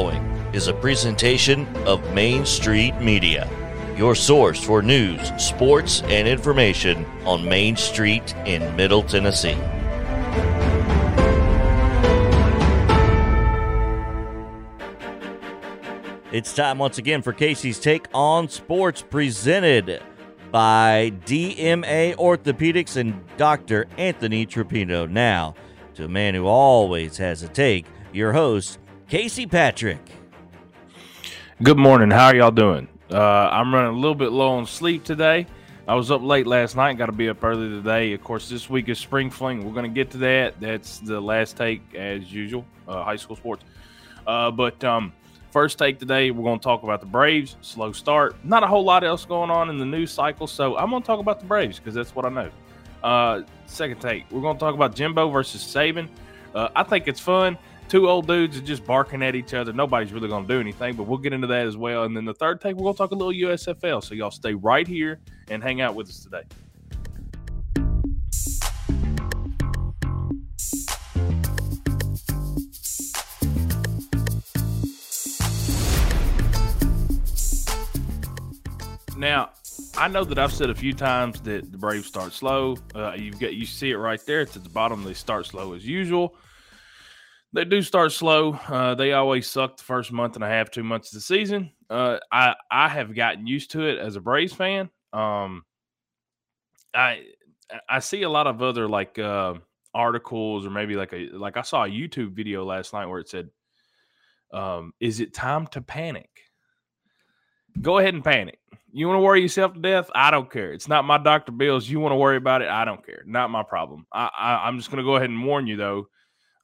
following 0.00 0.22
is 0.54 0.66
a 0.66 0.72
presentation 0.72 1.66
of 1.86 2.14
Main 2.14 2.46
Street 2.46 2.94
Media, 3.00 3.46
your 3.98 4.14
source 4.14 4.58
for 4.64 4.80
news, 4.80 5.30
sports, 5.36 6.00
and 6.04 6.26
information 6.26 7.04
on 7.26 7.46
Main 7.46 7.76
Street 7.76 8.34
in 8.46 8.74
Middle 8.76 9.02
Tennessee. 9.02 9.58
It's 16.32 16.54
time 16.54 16.78
once 16.78 16.96
again 16.96 17.20
for 17.20 17.34
Casey's 17.34 17.78
Take 17.78 18.06
on 18.14 18.48
Sports, 18.48 19.02
presented 19.02 20.02
by 20.50 21.12
DMA 21.26 22.16
Orthopedics 22.16 22.96
and 22.96 23.20
Dr. 23.36 23.86
Anthony 23.98 24.46
Trapino. 24.46 25.10
Now, 25.10 25.54
to 25.96 26.06
a 26.06 26.08
man 26.08 26.34
who 26.34 26.46
always 26.46 27.18
has 27.18 27.42
a 27.42 27.48
take, 27.48 27.84
your 28.12 28.32
host, 28.32 28.79
Casey 29.10 29.44
Patrick. 29.44 29.98
Good 31.64 31.76
morning. 31.76 32.12
How 32.12 32.26
are 32.26 32.36
y'all 32.36 32.52
doing? 32.52 32.86
Uh, 33.10 33.18
I'm 33.18 33.74
running 33.74 33.96
a 33.96 33.98
little 33.98 34.14
bit 34.14 34.30
low 34.30 34.50
on 34.50 34.66
sleep 34.66 35.02
today. 35.02 35.48
I 35.88 35.96
was 35.96 36.12
up 36.12 36.22
late 36.22 36.46
last 36.46 36.76
night. 36.76 36.96
Got 36.96 37.06
to 37.06 37.12
be 37.12 37.28
up 37.28 37.42
early 37.42 37.68
today. 37.68 38.12
Of 38.12 38.22
course, 38.22 38.48
this 38.48 38.70
week 38.70 38.88
is 38.88 39.00
spring 39.00 39.28
fling. 39.28 39.64
We're 39.64 39.72
going 39.72 39.82
to 39.82 39.92
get 39.92 40.12
to 40.12 40.18
that. 40.18 40.60
That's 40.60 41.00
the 41.00 41.20
last 41.20 41.56
take, 41.56 41.92
as 41.92 42.32
usual, 42.32 42.64
uh, 42.86 43.02
high 43.02 43.16
school 43.16 43.34
sports. 43.34 43.64
Uh, 44.28 44.52
but 44.52 44.84
um, 44.84 45.12
first 45.50 45.76
take 45.76 45.98
today, 45.98 46.30
we're 46.30 46.44
going 46.44 46.60
to 46.60 46.64
talk 46.64 46.84
about 46.84 47.00
the 47.00 47.06
Braves. 47.06 47.56
Slow 47.62 47.90
start. 47.90 48.36
Not 48.44 48.62
a 48.62 48.68
whole 48.68 48.84
lot 48.84 49.02
else 49.02 49.24
going 49.24 49.50
on 49.50 49.70
in 49.70 49.78
the 49.78 49.84
news 49.84 50.12
cycle, 50.12 50.46
so 50.46 50.76
I'm 50.76 50.88
going 50.88 51.02
to 51.02 51.06
talk 51.06 51.18
about 51.18 51.40
the 51.40 51.46
Braves 51.46 51.80
because 51.80 51.94
that's 51.94 52.14
what 52.14 52.26
I 52.26 52.28
know. 52.28 52.50
Uh, 53.02 53.42
second 53.66 54.00
take, 54.00 54.30
we're 54.30 54.40
going 54.40 54.56
to 54.56 54.60
talk 54.60 54.76
about 54.76 54.94
Jimbo 54.94 55.30
versus 55.30 55.64
Saban. 55.64 56.08
Uh, 56.54 56.68
I 56.76 56.84
think 56.84 57.08
it's 57.08 57.20
fun. 57.20 57.58
Two 57.90 58.08
old 58.08 58.28
dudes 58.28 58.56
are 58.56 58.60
just 58.60 58.84
barking 58.84 59.20
at 59.20 59.34
each 59.34 59.52
other. 59.52 59.72
Nobody's 59.72 60.12
really 60.12 60.28
going 60.28 60.46
to 60.46 60.48
do 60.48 60.60
anything, 60.60 60.94
but 60.94 61.08
we'll 61.08 61.18
get 61.18 61.32
into 61.32 61.48
that 61.48 61.66
as 61.66 61.76
well. 61.76 62.04
And 62.04 62.16
then 62.16 62.24
the 62.24 62.32
third 62.32 62.60
take, 62.60 62.76
we're 62.76 62.84
going 62.84 62.94
to 62.94 62.98
talk 62.98 63.10
a 63.10 63.16
little 63.16 63.32
USFL. 63.32 64.00
So 64.04 64.14
y'all 64.14 64.30
stay 64.30 64.54
right 64.54 64.86
here 64.86 65.18
and 65.48 65.60
hang 65.60 65.80
out 65.80 65.96
with 65.96 66.08
us 66.08 66.20
today. 66.20 66.44
Now, 79.16 79.50
I 79.98 80.06
know 80.06 80.22
that 80.22 80.38
I've 80.38 80.52
said 80.52 80.70
a 80.70 80.76
few 80.76 80.92
times 80.92 81.40
that 81.40 81.72
the 81.72 81.76
Braves 81.76 82.06
start 82.06 82.32
slow. 82.34 82.76
Uh, 82.94 83.14
you've 83.16 83.40
got 83.40 83.54
you 83.54 83.66
see 83.66 83.90
it 83.90 83.96
right 83.96 84.24
there. 84.26 84.42
It's 84.42 84.56
at 84.56 84.62
the 84.62 84.70
bottom. 84.70 85.02
They 85.02 85.12
start 85.14 85.46
slow 85.46 85.72
as 85.72 85.84
usual. 85.84 86.36
They 87.52 87.64
do 87.64 87.82
start 87.82 88.12
slow. 88.12 88.52
Uh, 88.52 88.94
they 88.94 89.12
always 89.12 89.48
suck 89.48 89.76
the 89.76 89.82
first 89.82 90.12
month 90.12 90.36
and 90.36 90.44
a 90.44 90.48
half, 90.48 90.70
two 90.70 90.84
months 90.84 91.08
of 91.08 91.14
the 91.14 91.20
season. 91.20 91.72
Uh, 91.88 92.18
I 92.30 92.54
I 92.70 92.88
have 92.88 93.14
gotten 93.14 93.46
used 93.46 93.72
to 93.72 93.82
it 93.82 93.98
as 93.98 94.14
a 94.14 94.20
Braves 94.20 94.52
fan. 94.52 94.88
Um, 95.12 95.64
I 96.94 97.24
I 97.88 97.98
see 97.98 98.22
a 98.22 98.30
lot 98.30 98.46
of 98.46 98.62
other 98.62 98.88
like 98.88 99.18
uh, 99.18 99.54
articles 99.92 100.64
or 100.64 100.70
maybe 100.70 100.94
like 100.94 101.12
a 101.12 101.28
like 101.32 101.56
I 101.56 101.62
saw 101.62 101.84
a 101.84 101.88
YouTube 101.88 102.32
video 102.32 102.64
last 102.64 102.92
night 102.92 103.06
where 103.06 103.18
it 103.18 103.28
said, 103.28 103.50
um, 104.52 104.92
"Is 105.00 105.18
it 105.18 105.34
time 105.34 105.66
to 105.68 105.80
panic?" 105.80 106.30
Go 107.80 107.98
ahead 107.98 108.14
and 108.14 108.24
panic. 108.24 108.58
You 108.92 109.06
want 109.06 109.18
to 109.18 109.22
worry 109.22 109.40
yourself 109.40 109.74
to 109.74 109.80
death? 109.80 110.10
I 110.14 110.30
don't 110.30 110.50
care. 110.50 110.72
It's 110.72 110.88
not 110.88 111.04
my 111.04 111.18
doctor 111.18 111.52
bills. 111.52 111.88
You 111.88 112.00
want 112.00 112.12
to 112.12 112.16
worry 112.16 112.36
about 112.36 112.62
it? 112.62 112.68
I 112.68 112.84
don't 112.84 113.04
care. 113.04 113.22
Not 113.24 113.50
my 113.50 113.62
problem. 113.62 114.06
I, 114.12 114.28
I 114.36 114.68
am 114.68 114.76
just 114.76 114.90
to 114.90 115.04
go 115.04 115.16
ahead 115.16 115.30
and 115.30 115.44
warn 115.44 115.66
you 115.66 115.76
though. 115.76 116.08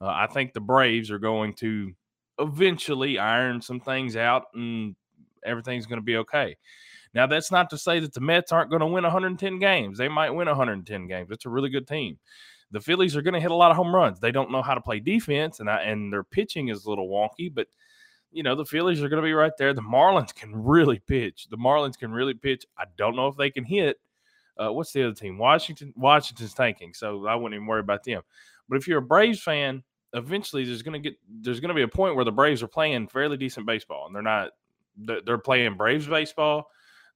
Uh, 0.00 0.06
I 0.08 0.26
think 0.26 0.52
the 0.52 0.60
Braves 0.60 1.10
are 1.10 1.18
going 1.18 1.54
to 1.54 1.92
eventually 2.38 3.18
iron 3.18 3.60
some 3.60 3.80
things 3.80 4.16
out, 4.16 4.44
and 4.54 4.94
everything's 5.44 5.86
going 5.86 6.00
to 6.00 6.04
be 6.04 6.16
okay. 6.18 6.56
Now 7.14 7.26
that's 7.26 7.50
not 7.50 7.70
to 7.70 7.78
say 7.78 7.98
that 8.00 8.12
the 8.12 8.20
Mets 8.20 8.52
aren't 8.52 8.70
going 8.70 8.80
to 8.80 8.86
win 8.86 9.04
110 9.04 9.58
games. 9.58 9.96
They 9.96 10.08
might 10.08 10.30
win 10.30 10.48
110 10.48 11.06
games. 11.06 11.30
It's 11.30 11.46
a 11.46 11.50
really 11.50 11.70
good 11.70 11.88
team. 11.88 12.18
The 12.72 12.80
Phillies 12.80 13.16
are 13.16 13.22
going 13.22 13.34
to 13.34 13.40
hit 13.40 13.50
a 13.50 13.54
lot 13.54 13.70
of 13.70 13.76
home 13.76 13.94
runs. 13.94 14.20
They 14.20 14.32
don't 14.32 14.50
know 14.50 14.60
how 14.60 14.74
to 14.74 14.80
play 14.80 15.00
defense, 15.00 15.60
and 15.60 15.70
I, 15.70 15.82
and 15.82 16.12
their 16.12 16.24
pitching 16.24 16.68
is 16.68 16.84
a 16.84 16.90
little 16.90 17.08
wonky, 17.08 17.52
but 17.52 17.68
you 18.32 18.42
know, 18.42 18.54
the 18.54 18.66
Phillies 18.66 19.02
are 19.02 19.08
going 19.08 19.22
to 19.22 19.26
be 19.26 19.32
right 19.32 19.56
there. 19.56 19.72
The 19.72 19.80
Marlins 19.80 20.34
can 20.34 20.54
really 20.54 20.98
pitch. 20.98 21.46
The 21.48 21.56
Marlins 21.56 21.96
can 21.96 22.12
really 22.12 22.34
pitch. 22.34 22.66
I 22.76 22.84
don't 22.98 23.16
know 23.16 23.28
if 23.28 23.36
they 23.36 23.50
can 23.50 23.64
hit. 23.64 23.98
Uh, 24.58 24.72
what's 24.72 24.92
the 24.92 25.04
other 25.04 25.14
team? 25.14 25.38
Washington. 25.38 25.94
Washington's 25.96 26.52
tanking, 26.52 26.92
so 26.92 27.26
I 27.26 27.34
wouldn't 27.34 27.54
even 27.54 27.66
worry 27.66 27.80
about 27.80 28.04
them. 28.04 28.22
But 28.68 28.76
if 28.76 28.88
you're 28.88 28.98
a 28.98 29.02
Braves 29.02 29.42
fan, 29.42 29.82
eventually 30.12 30.64
there's 30.64 30.82
going 30.82 31.00
to 31.00 31.10
get 31.10 31.18
there's 31.40 31.60
going 31.60 31.68
to 31.68 31.74
be 31.74 31.82
a 31.82 31.88
point 31.88 32.16
where 32.16 32.24
the 32.24 32.32
Braves 32.32 32.62
are 32.62 32.68
playing 32.68 33.08
fairly 33.08 33.36
decent 33.36 33.66
baseball, 33.66 34.06
and 34.06 34.14
they're 34.14 34.22
not. 34.22 34.50
They're 34.98 35.38
playing 35.38 35.76
Braves 35.76 36.06
baseball. 36.06 36.68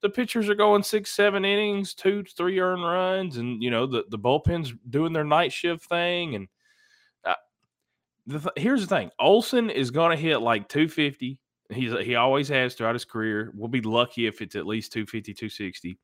The 0.03 0.11
pitchers 0.11 0.49
are 0.49 0.55
going 0.55 0.83
six, 0.83 1.11
seven 1.11 1.45
innings, 1.45 1.95
two, 1.95 2.25
three 2.25 2.61
earned 2.61 2.83
runs, 2.83 3.39
and 3.39 3.63
you 3.63 3.71
know 3.71 3.87
the 3.87 4.05
the 4.11 4.19
bullpen's 4.19 4.73
doing 4.89 5.13
their 5.13 5.25
night 5.25 5.53
shift 5.53 5.87
thing, 5.87 6.35
and 6.35 6.49
uh, 7.25 7.35
th- 8.29 8.45
here's 8.57 8.83
the 8.83 8.87
thing 8.87 9.11
Olson 9.19 9.71
is 9.71 9.91
going 9.91 10.17
to 10.17 10.23
hit 10.23 10.39
like 10.39 10.69
250. 10.69 11.39
He's 11.71 11.93
he 12.05 12.17
always 12.17 12.49
has 12.49 12.75
throughout 12.75 12.95
his 12.95 13.05
career. 13.05 13.53
We'll 13.55 13.69
be 13.69 13.81
lucky 13.81 14.27
if 14.27 14.43
it's 14.43 14.57
at 14.57 14.67
least 14.67 14.93
250, 14.93 15.35
260. 15.35 15.99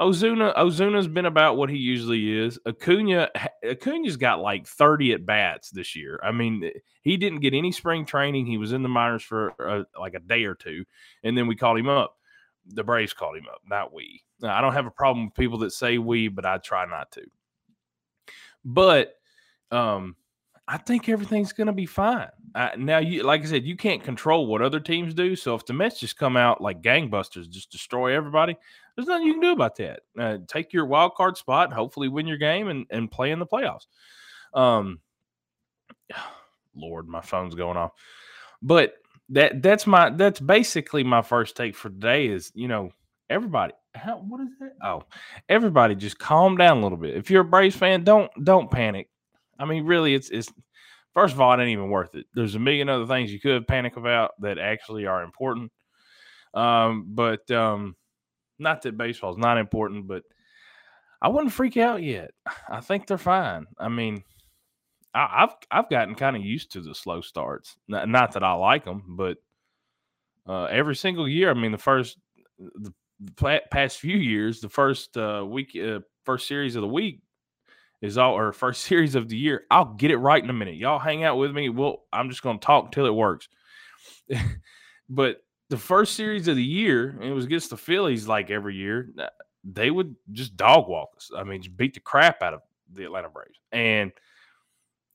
Ozuna 0.00 0.56
Ozuna's 0.56 1.06
been 1.06 1.26
about 1.26 1.56
what 1.56 1.70
he 1.70 1.76
usually 1.76 2.38
is. 2.38 2.58
Acuna 2.66 3.30
Acuna's 3.62 4.16
got 4.16 4.40
like 4.40 4.66
30 4.66 5.12
at 5.12 5.26
bats 5.26 5.70
this 5.70 5.94
year. 5.94 6.18
I 6.22 6.32
mean, 6.32 6.70
he 7.02 7.16
didn't 7.16 7.40
get 7.40 7.54
any 7.54 7.70
spring 7.70 8.04
training. 8.04 8.46
He 8.46 8.58
was 8.58 8.72
in 8.72 8.82
the 8.82 8.88
minors 8.88 9.22
for 9.22 9.54
uh, 9.60 9.84
like 9.98 10.14
a 10.14 10.20
day 10.20 10.44
or 10.44 10.54
two, 10.54 10.84
and 11.22 11.38
then 11.38 11.46
we 11.46 11.54
called 11.54 11.78
him 11.78 11.88
up. 11.88 12.16
The 12.66 12.82
Braves 12.82 13.12
called 13.12 13.36
him 13.36 13.46
up, 13.52 13.60
not 13.68 13.92
we. 13.92 14.22
Now, 14.40 14.56
I 14.56 14.60
don't 14.60 14.72
have 14.72 14.86
a 14.86 14.90
problem 14.90 15.26
with 15.26 15.34
people 15.34 15.58
that 15.58 15.72
say 15.72 15.98
we, 15.98 16.28
but 16.28 16.46
I 16.46 16.58
try 16.58 16.86
not 16.86 17.12
to. 17.12 17.22
But 18.64 19.14
um, 19.70 20.16
I 20.66 20.78
think 20.78 21.08
everything's 21.08 21.52
going 21.52 21.66
to 21.66 21.74
be 21.74 21.86
fine. 21.86 22.28
Now, 22.78 22.98
you 22.98 23.22
like 23.22 23.42
I 23.42 23.46
said, 23.46 23.66
you 23.66 23.76
can't 23.76 24.02
control 24.02 24.46
what 24.46 24.62
other 24.62 24.80
teams 24.80 25.12
do. 25.12 25.36
So 25.36 25.54
if 25.54 25.66
the 25.66 25.72
Mets 25.72 26.00
just 26.00 26.16
come 26.16 26.36
out 26.36 26.60
like 26.60 26.82
gangbusters, 26.82 27.50
just 27.50 27.70
destroy 27.70 28.14
everybody, 28.14 28.56
there's 28.96 29.08
nothing 29.08 29.26
you 29.26 29.34
can 29.34 29.42
do 29.42 29.52
about 29.52 29.76
that. 29.76 30.00
Uh, 30.18 30.38
take 30.46 30.72
your 30.72 30.86
wild 30.86 31.14
card 31.16 31.36
spot, 31.36 31.72
hopefully 31.72 32.08
win 32.08 32.26
your 32.26 32.38
game, 32.38 32.68
and 32.68 32.86
and 32.90 33.10
play 33.10 33.30
in 33.30 33.38
the 33.38 33.46
playoffs. 33.46 33.86
Um, 34.54 35.00
Lord, 36.74 37.08
my 37.08 37.20
phone's 37.20 37.54
going 37.54 37.76
off. 37.76 37.92
But 38.62 38.94
that 39.30 39.62
that's 39.62 39.86
my 39.86 40.10
that's 40.10 40.40
basically 40.40 41.04
my 41.04 41.22
first 41.22 41.56
take 41.56 41.74
for 41.74 41.90
today. 41.90 42.28
Is 42.28 42.52
you 42.54 42.68
know 42.68 42.90
everybody. 43.28 43.74
How, 43.94 44.16
what 44.16 44.40
is 44.40 44.48
that? 44.60 44.72
Oh, 44.82 45.02
everybody, 45.48 45.94
just 45.94 46.18
calm 46.18 46.56
down 46.56 46.78
a 46.78 46.82
little 46.82 46.98
bit. 46.98 47.16
If 47.16 47.30
you're 47.30 47.42
a 47.42 47.44
Braves 47.44 47.76
fan, 47.76 48.04
don't 48.04 48.30
don't 48.44 48.70
panic 48.70 49.08
I 49.58 49.64
mean, 49.64 49.84
really, 49.84 50.14
it's 50.14 50.30
it's 50.30 50.52
first 51.14 51.34
of 51.34 51.40
all, 51.40 51.52
it 51.52 51.62
ain't 51.62 51.70
even 51.70 51.90
worth 51.90 52.14
it. 52.14 52.26
There's 52.34 52.54
a 52.54 52.60
million 52.60 52.88
other 52.88 53.06
things 53.06 53.32
you 53.32 53.40
could 53.40 53.66
panic 53.66 53.96
about 53.96 54.32
that 54.40 54.58
actually 54.58 55.06
are 55.06 55.22
important. 55.22 55.72
Um, 56.52 57.06
but 57.08 57.50
um, 57.50 57.96
not 58.58 58.82
that 58.82 58.96
baseball's 58.96 59.38
not 59.38 59.58
important, 59.58 60.06
but 60.06 60.22
I 61.20 61.28
wouldn't 61.28 61.52
freak 61.52 61.76
out 61.76 62.02
yet. 62.02 62.30
I 62.68 62.80
think 62.80 63.06
they're 63.06 63.18
fine. 63.18 63.66
I 63.78 63.88
mean, 63.88 64.22
I, 65.14 65.40
have 65.40 65.56
I've 65.70 65.90
gotten 65.90 66.14
kind 66.14 66.36
of 66.36 66.44
used 66.44 66.72
to 66.72 66.80
the 66.80 66.94
slow 66.94 67.20
starts. 67.20 67.76
Not, 67.88 68.08
not 68.08 68.32
that 68.32 68.44
I 68.44 68.52
like 68.52 68.84
them, 68.84 69.16
but 69.16 69.38
uh, 70.46 70.64
every 70.64 70.96
single 70.96 71.28
year, 71.28 71.50
I 71.50 71.54
mean, 71.54 71.72
the 71.72 71.78
first 71.78 72.18
the 72.58 72.92
past 73.70 73.98
few 73.98 74.16
years, 74.16 74.60
the 74.60 74.68
first 74.68 75.16
uh, 75.16 75.44
week, 75.48 75.76
uh, 75.76 76.00
first 76.24 76.46
series 76.46 76.76
of 76.76 76.82
the 76.82 76.88
week, 76.88 77.20
is 78.04 78.18
all 78.18 78.34
our 78.34 78.52
first 78.52 78.84
series 78.84 79.14
of 79.14 79.28
the 79.28 79.36
year. 79.36 79.64
I'll 79.70 79.94
get 79.94 80.10
it 80.10 80.18
right 80.18 80.42
in 80.42 80.50
a 80.50 80.54
minute. 80.54 80.76
Y'all 80.76 80.98
hang 80.98 81.24
out 81.24 81.38
with 81.38 81.52
me. 81.52 81.68
Well, 81.70 82.04
I'm 82.12 82.28
just 82.28 82.42
going 82.42 82.58
to 82.58 82.64
talk 82.64 82.86
until 82.86 83.06
it 83.06 83.14
works. 83.14 83.48
but 85.08 85.42
the 85.70 85.78
first 85.78 86.14
series 86.14 86.46
of 86.46 86.56
the 86.56 86.64
year, 86.64 87.18
it 87.20 87.32
was 87.32 87.46
against 87.46 87.70
the 87.70 87.76
Phillies 87.76 88.28
like 88.28 88.50
every 88.50 88.76
year. 88.76 89.10
Uh, 89.18 89.28
they 89.64 89.90
would 89.90 90.14
just 90.32 90.56
dog 90.56 90.88
walk 90.88 91.10
us. 91.16 91.30
I 91.34 91.42
mean, 91.42 91.62
just 91.62 91.76
beat 91.76 91.94
the 91.94 92.00
crap 92.00 92.42
out 92.42 92.54
of 92.54 92.60
the 92.92 93.04
Atlanta 93.04 93.30
Braves. 93.30 93.58
And 93.72 94.12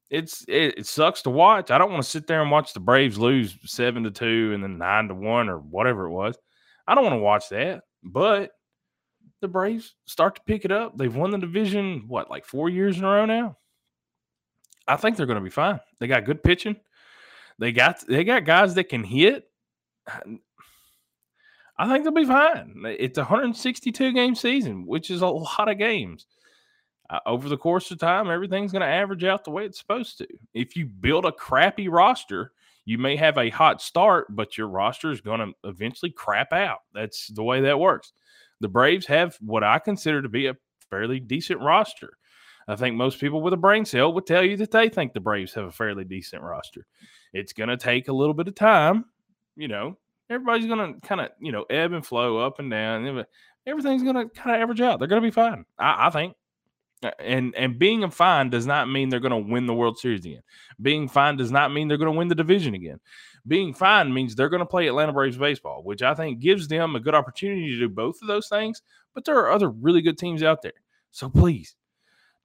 it's 0.09 0.43
it, 0.47 0.79
it 0.79 0.87
sucks 0.87 1.21
to 1.21 1.29
watch. 1.29 1.69
I 1.69 1.77
don't 1.77 1.91
want 1.91 2.03
to 2.03 2.09
sit 2.09 2.25
there 2.25 2.41
and 2.41 2.49
watch 2.49 2.73
the 2.73 2.79
Braves 2.79 3.19
lose 3.19 3.55
seven 3.65 4.03
to 4.03 4.11
two 4.11 4.51
and 4.55 4.63
then 4.63 4.79
nine 4.79 5.07
to 5.09 5.13
one 5.13 5.49
or 5.49 5.59
whatever 5.59 6.07
it 6.07 6.11
was. 6.11 6.35
I 6.87 6.95
don't 6.95 7.03
want 7.03 7.13
to 7.13 7.19
watch 7.19 7.49
that. 7.49 7.83
But 8.03 8.51
the 9.41 9.47
Braves 9.47 9.95
start 10.05 10.35
to 10.35 10.41
pick 10.45 10.65
it 10.65 10.71
up. 10.71 10.97
They've 10.97 11.15
won 11.15 11.31
the 11.31 11.37
division, 11.37 12.05
what, 12.07 12.29
like 12.29 12.45
four 12.45 12.69
years 12.69 12.97
in 12.97 13.03
a 13.03 13.07
row 13.07 13.25
now? 13.25 13.57
I 14.87 14.95
think 14.95 15.15
they're 15.17 15.25
going 15.25 15.37
to 15.37 15.43
be 15.43 15.49
fine. 15.49 15.79
They 15.99 16.07
got 16.07 16.25
good 16.25 16.43
pitching. 16.43 16.75
They 17.59 17.71
got 17.71 18.03
they 18.07 18.23
got 18.23 18.45
guys 18.45 18.73
that 18.75 18.89
can 18.89 19.03
hit. 19.03 19.49
I 21.77 21.87
think 21.87 22.03
they'll 22.03 22.13
be 22.13 22.25
fine. 22.25 22.83
It's 22.85 23.17
a 23.17 23.21
162 23.21 24.13
game 24.13 24.35
season, 24.35 24.85
which 24.85 25.11
is 25.11 25.21
a 25.21 25.27
lot 25.27 25.69
of 25.69 25.77
games. 25.77 26.25
Uh, 27.09 27.19
over 27.25 27.49
the 27.49 27.57
course 27.57 27.89
of 27.91 27.99
time, 27.99 28.29
everything's 28.29 28.71
going 28.71 28.81
to 28.81 28.87
average 28.87 29.23
out 29.23 29.43
the 29.43 29.51
way 29.51 29.65
it's 29.65 29.79
supposed 29.79 30.17
to. 30.19 30.27
If 30.53 30.75
you 30.75 30.85
build 30.85 31.25
a 31.25 31.31
crappy 31.31 31.87
roster, 31.87 32.51
You 32.89 32.97
may 32.97 33.15
have 33.17 33.37
a 33.37 33.51
hot 33.51 33.83
start, 33.83 34.35
but 34.35 34.57
your 34.57 34.67
roster 34.67 35.11
is 35.11 35.21
going 35.21 35.39
to 35.41 35.53
eventually 35.63 36.09
crap 36.09 36.51
out. 36.51 36.79
That's 36.91 37.27
the 37.27 37.43
way 37.43 37.61
that 37.61 37.79
works. 37.79 38.13
The 38.59 38.67
Braves 38.67 39.05
have 39.07 39.37
what 39.41 39.63
I 39.63 39.79
consider 39.79 40.21
to 40.21 40.29
be 40.29 40.47
a 40.47 40.57
fairly 40.89 41.19
decent 41.19 41.61
roster. 41.61 42.11
I 42.67 42.75
think 42.75 42.95
most 42.95 43.19
people 43.19 43.41
with 43.41 43.53
a 43.53 43.57
brain 43.57 43.83
cell 43.83 44.13
would 44.13 44.27
tell 44.27 44.43
you 44.43 44.55
that 44.57 44.71
they 44.71 44.89
think 44.89 45.13
the 45.13 45.19
Braves 45.19 45.53
have 45.55 45.65
a 45.65 45.71
fairly 45.71 46.03
decent 46.03 46.43
roster. 46.43 46.85
It's 47.33 47.53
going 47.53 47.69
to 47.69 47.77
take 47.77 48.07
a 48.07 48.13
little 48.13 48.33
bit 48.33 48.47
of 48.47 48.55
time. 48.55 49.05
You 49.55 49.67
know, 49.67 49.97
everybody's 50.29 50.67
going 50.67 50.93
to 50.93 51.07
kind 51.07 51.21
of, 51.21 51.29
you 51.39 51.51
know, 51.51 51.65
ebb 51.69 51.93
and 51.93 52.05
flow 52.05 52.37
up 52.37 52.59
and 52.59 52.69
down. 52.69 53.25
Everything's 53.65 54.03
going 54.03 54.15
to 54.15 54.29
kind 54.33 54.55
of 54.55 54.61
average 54.61 54.81
out. 54.81 54.99
They're 54.99 55.07
going 55.07 55.21
to 55.21 55.27
be 55.27 55.31
fine, 55.31 55.65
I, 55.79 56.07
I 56.07 56.09
think. 56.11 56.35
And 57.19 57.55
and 57.55 57.79
being 57.79 58.09
fine 58.11 58.49
does 58.49 58.67
not 58.67 58.89
mean 58.89 59.07
they're 59.07 59.21
going 59.21 59.31
to 59.31 59.51
win 59.51 59.65
the 59.65 59.73
World 59.73 59.97
Series 59.97 60.25
again. 60.25 60.41
Being 60.81 61.07
fine 61.07 61.37
does 61.37 61.49
not 61.49 61.71
mean 61.71 61.87
they're 61.87 61.97
going 61.97 62.11
to 62.11 62.17
win 62.17 62.27
the 62.27 62.35
division 62.35 62.73
again. 62.73 62.99
Being 63.47 63.73
fine 63.73 64.13
means 64.13 64.35
they're 64.35 64.49
going 64.49 64.59
to 64.59 64.65
play 64.65 64.87
Atlanta 64.87 65.13
Braves 65.13 65.37
baseball, 65.37 65.83
which 65.83 66.01
I 66.01 66.13
think 66.13 66.39
gives 66.39 66.67
them 66.67 66.95
a 66.95 66.99
good 66.99 67.15
opportunity 67.15 67.69
to 67.69 67.79
do 67.79 67.89
both 67.89 68.21
of 68.21 68.27
those 68.27 68.47
things. 68.47 68.81
But 69.13 69.25
there 69.25 69.37
are 69.37 69.51
other 69.51 69.69
really 69.69 70.01
good 70.01 70.17
teams 70.17 70.43
out 70.43 70.61
there, 70.61 70.73
so 71.11 71.29
please 71.29 71.75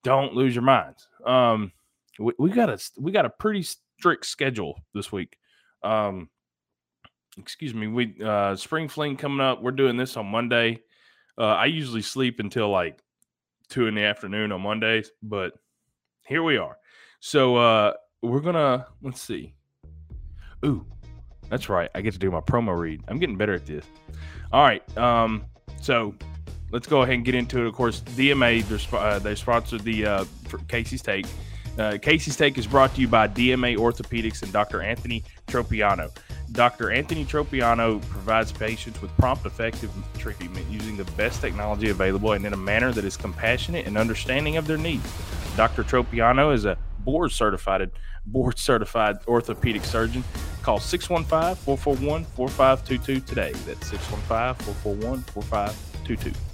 don't 0.03 0.35
lose 0.35 0.55
your 0.55 0.63
minds. 0.63 1.09
Um, 1.27 1.73
we, 2.19 2.33
we 2.39 2.51
got 2.51 2.71
a 2.71 2.79
we 2.99 3.13
got 3.13 3.27
a 3.27 3.31
pretty 3.31 3.63
strict 3.63 4.27
schedule 4.27 4.81
this 4.95 5.11
week. 5.11 5.37
Um, 5.83 6.31
excuse 7.39 7.75
me, 7.75 7.87
we 7.89 8.17
uh, 8.25 8.57
spring 8.57 8.89
fling 8.89 9.17
coming 9.17 9.41
up. 9.41 9.63
We're 9.63 9.73
doing 9.73 9.97
this 9.97 10.17
on 10.17 10.27
Monday. 10.27 10.83
Uh, 11.37 11.47
I 11.47 11.67
usually 11.67 12.03
sleep 12.03 12.39
until 12.39 12.71
like 12.71 13.03
two 13.69 13.87
in 13.87 13.95
the 13.95 14.03
afternoon 14.03 14.53
on 14.53 14.61
Mondays, 14.61 15.11
but 15.23 15.55
here 16.27 16.43
we 16.43 16.57
are. 16.57 16.77
So 17.21 17.57
uh, 17.57 17.95
we're 18.23 18.41
gonna 18.41 18.87
let's 19.03 19.21
see. 19.21 19.55
Ooh, 20.65 20.85
that's 21.49 21.69
right. 21.69 21.91
I 21.95 22.01
get 22.01 22.13
to 22.15 22.19
do 22.19 22.31
my 22.31 22.41
promo 22.41 22.79
read. 22.79 23.03
I'm 23.09 23.19
getting 23.19 23.37
better 23.37 23.55
at 23.55 23.67
this. 23.67 23.85
All 24.53 24.63
right. 24.63 24.97
Um, 24.97 25.45
so 25.81 26.15
let's 26.71 26.87
go 26.87 27.03
ahead 27.03 27.15
and 27.15 27.25
get 27.25 27.35
into 27.35 27.61
it. 27.61 27.67
Of 27.67 27.75
course, 27.75 28.01
DMA 28.01 28.65
they're, 28.65 28.99
uh, 29.01 29.19
they 29.19 29.35
sponsored 29.35 29.83
the 29.83 30.07
uh, 30.07 30.25
Casey's 30.69 31.03
Take. 31.03 31.27
Uh, 31.79 31.99
Casey's 32.01 32.37
Take 32.37 32.57
is 32.57 32.67
brought 32.67 32.95
to 32.95 33.01
you 33.01 33.09
by 33.09 33.27
DMA 33.29 33.77
Orthopedics 33.77 34.43
and 34.43 34.53
Dr. 34.53 34.81
Anthony 34.81 35.25
Tropiano. 35.47 36.11
Dr. 36.53 36.93
Anthony 36.93 37.25
Tropiano 37.25 38.01
provides 38.09 38.53
patients 38.53 39.03
with 39.03 39.11
prompt, 39.17 39.45
effective 39.45 39.91
treatment 40.19 40.65
using 40.71 40.97
the 40.97 41.05
best 41.13 41.41
technology 41.41 41.91
available 41.91 42.33
and 42.33 42.47
in 42.47 42.53
a 42.53 42.57
manner 42.57 42.93
that 42.93 43.05
is 43.05 43.17
compassionate 43.17 43.87
and 43.87 43.99
understanding 43.99 44.57
of 44.57 44.67
their 44.67 44.77
needs. 44.77 45.13
Dr. 45.57 45.83
Tropiano 45.83 46.55
is 46.55 46.65
a 46.65 46.79
board 47.01 47.33
certified 47.33 47.91
board 48.27 48.59
certified 48.59 49.19
orthopedic 49.27 49.85
surgeon. 49.85 50.25
Call 50.65 50.81
615 50.81 51.57
441 51.57 52.25
4522 52.25 53.21
today. 53.21 53.53
That's 53.67 53.87
615 53.91 54.55
441 54.83 55.21
4522. 55.25 56.54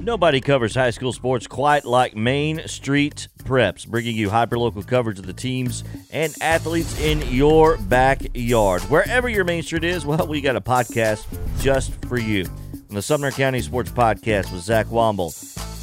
Nobody 0.00 0.40
covers 0.40 0.74
high 0.74 0.90
school 0.90 1.12
sports 1.12 1.46
quite 1.46 1.84
like 1.84 2.16
Main 2.16 2.66
Street 2.66 3.28
Preps, 3.44 3.86
bringing 3.86 4.16
you 4.16 4.30
hyperlocal 4.30 4.86
coverage 4.86 5.18
of 5.18 5.26
the 5.26 5.34
teams 5.34 5.84
and 6.10 6.34
athletes 6.40 6.98
in 7.02 7.20
your 7.30 7.76
backyard. 7.76 8.80
Wherever 8.84 9.28
your 9.28 9.44
Main 9.44 9.62
Street 9.62 9.84
is, 9.84 10.06
well, 10.06 10.26
we 10.26 10.40
got 10.40 10.56
a 10.56 10.60
podcast 10.60 11.26
just 11.60 11.92
for 12.06 12.18
you. 12.18 12.46
On 12.88 12.94
the 12.94 13.02
Sumner 13.02 13.30
County 13.30 13.60
Sports 13.60 13.90
Podcast 13.90 14.50
with 14.50 14.62
Zach 14.62 14.86
Womble, 14.86 15.32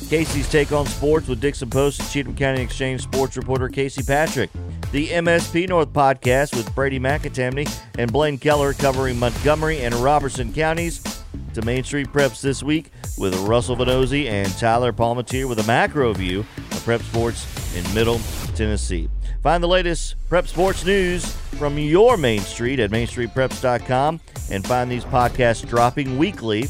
Casey's 0.10 0.50
Take 0.50 0.72
on 0.72 0.88
Sports 0.88 1.28
with 1.28 1.40
Dickson 1.40 1.70
Post 1.70 2.00
and 2.00 2.10
Cheatham 2.10 2.36
County 2.36 2.62
Exchange 2.62 3.04
sports 3.04 3.38
reporter 3.38 3.70
Casey 3.70 4.02
Patrick, 4.02 4.50
the 4.92 5.10
MSP 5.10 5.70
North 5.70 5.94
Podcast 5.94 6.56
with 6.56 6.74
Brady 6.74 7.00
McAtamney 7.00 7.72
and 8.00 8.12
Blaine 8.12 8.40
Keller 8.40 8.74
covering 8.74 9.20
Montgomery 9.20 9.82
and 9.82 9.94
Robertson 9.94 10.52
counties 10.54 11.17
to 11.58 11.66
Main 11.66 11.84
Street 11.84 12.08
Preps 12.14 12.40
this 12.40 12.62
week 12.62 12.92
with 13.18 13.36
Russell 13.48 13.76
Vannozzi 13.76 14.30
and 14.30 14.48
Tyler 14.60 14.94
Palmatier 14.94 15.50
with 15.50 15.58
a 15.58 15.64
macro 15.64 16.14
view 16.14 16.42
of 16.42 16.84
prep 16.84 17.02
sports 17.02 17.48
in 17.76 17.84
Middle 17.96 18.20
Tennessee. 18.54 19.10
Find 19.42 19.64
the 19.64 19.68
latest 19.68 20.16
prep 20.30 20.48
sports 20.48 20.86
news 20.86 21.26
from 21.58 21.80
your 21.80 22.16
Main 22.16 22.42
Street 22.42 22.80
at 22.80 22.92
mainstreetpreps.com 22.92 24.20
and 24.52 24.68
find 24.68 24.92
these 24.92 25.04
podcasts 25.04 25.68
dropping 25.68 26.20
weekly. 26.20 26.62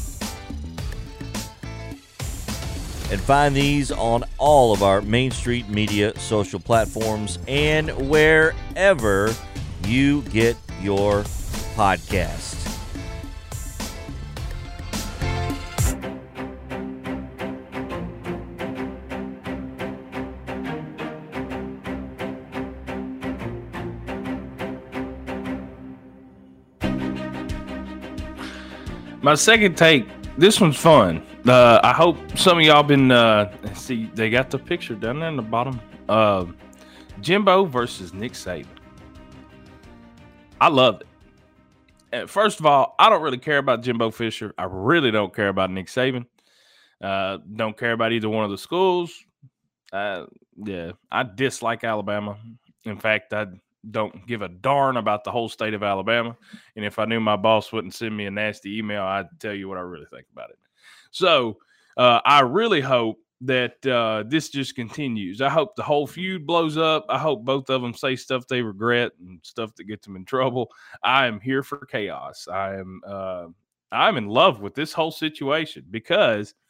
And 3.10 3.20
find 3.20 3.54
these 3.54 3.92
on 3.92 4.24
all 4.38 4.72
of 4.72 4.82
our 4.82 5.02
Main 5.02 5.32
Street 5.32 5.68
Media 5.68 6.18
social 6.18 6.60
platforms 6.60 7.38
and 7.46 7.90
wherever 8.08 9.34
you 9.84 10.22
get 10.22 10.56
your 10.80 11.24
podcasts. 11.74 12.47
My 29.22 29.34
second 29.34 29.76
take. 29.76 30.06
This 30.36 30.60
one's 30.60 30.76
fun. 30.76 31.26
Uh, 31.44 31.80
I 31.82 31.92
hope 31.92 32.16
some 32.38 32.58
of 32.58 32.64
y'all 32.64 32.84
been 32.84 33.10
uh, 33.10 33.52
see. 33.74 34.08
They 34.14 34.30
got 34.30 34.50
the 34.50 34.58
picture 34.58 34.94
down 34.94 35.18
there 35.18 35.28
in 35.28 35.36
the 35.36 35.42
bottom. 35.42 35.80
Uh, 36.08 36.46
Jimbo 37.20 37.64
versus 37.64 38.14
Nick 38.14 38.32
Saban. 38.32 38.66
I 40.60 40.68
love 40.68 41.02
it. 42.12 42.30
First 42.30 42.60
of 42.60 42.66
all, 42.66 42.94
I 42.98 43.10
don't 43.10 43.22
really 43.22 43.38
care 43.38 43.58
about 43.58 43.82
Jimbo 43.82 44.10
Fisher. 44.12 44.54
I 44.56 44.66
really 44.70 45.10
don't 45.10 45.34
care 45.34 45.48
about 45.48 45.70
Nick 45.70 45.88
Saban. 45.88 46.26
Uh, 47.02 47.38
don't 47.54 47.76
care 47.76 47.92
about 47.92 48.12
either 48.12 48.28
one 48.28 48.44
of 48.44 48.50
the 48.50 48.58
schools. 48.58 49.12
Uh, 49.92 50.26
yeah, 50.64 50.92
I 51.10 51.24
dislike 51.24 51.84
Alabama. 51.84 52.36
In 52.84 52.98
fact, 52.98 53.32
I 53.32 53.46
don't 53.90 54.26
give 54.26 54.42
a 54.42 54.48
darn 54.48 54.96
about 54.96 55.24
the 55.24 55.30
whole 55.30 55.48
state 55.48 55.74
of 55.74 55.82
Alabama. 55.82 56.36
And 56.76 56.84
if 56.84 56.98
I 56.98 57.04
knew 57.04 57.20
my 57.20 57.36
boss 57.36 57.72
wouldn't 57.72 57.94
send 57.94 58.16
me 58.16 58.26
a 58.26 58.30
nasty 58.30 58.78
email, 58.78 59.02
I'd 59.02 59.28
tell 59.40 59.54
you 59.54 59.68
what 59.68 59.78
I 59.78 59.82
really 59.82 60.06
think 60.10 60.26
about 60.32 60.50
it. 60.50 60.58
So 61.10 61.58
uh, 61.96 62.20
I 62.24 62.40
really 62.40 62.80
hope 62.80 63.18
that 63.40 63.86
uh, 63.86 64.24
this 64.26 64.48
just 64.48 64.74
continues. 64.74 65.40
I 65.40 65.48
hope 65.48 65.76
the 65.76 65.82
whole 65.82 66.06
feud 66.06 66.46
blows 66.46 66.76
up. 66.76 67.06
I 67.08 67.18
hope 67.18 67.44
both 67.44 67.70
of 67.70 67.82
them 67.82 67.94
say 67.94 68.16
stuff 68.16 68.46
they 68.48 68.62
regret 68.62 69.12
and 69.20 69.38
stuff 69.42 69.74
that 69.76 69.84
gets 69.84 70.06
them 70.06 70.16
in 70.16 70.24
trouble. 70.24 70.70
I 71.02 71.26
am 71.26 71.40
here 71.40 71.62
for 71.62 71.86
chaos. 71.86 72.48
I 72.48 72.74
am 72.74 73.00
uh, 73.06 73.46
I'm 73.92 74.16
in 74.16 74.26
love 74.26 74.60
with 74.60 74.74
this 74.74 74.92
whole 74.92 75.12
situation 75.12 75.84
because– 75.90 76.54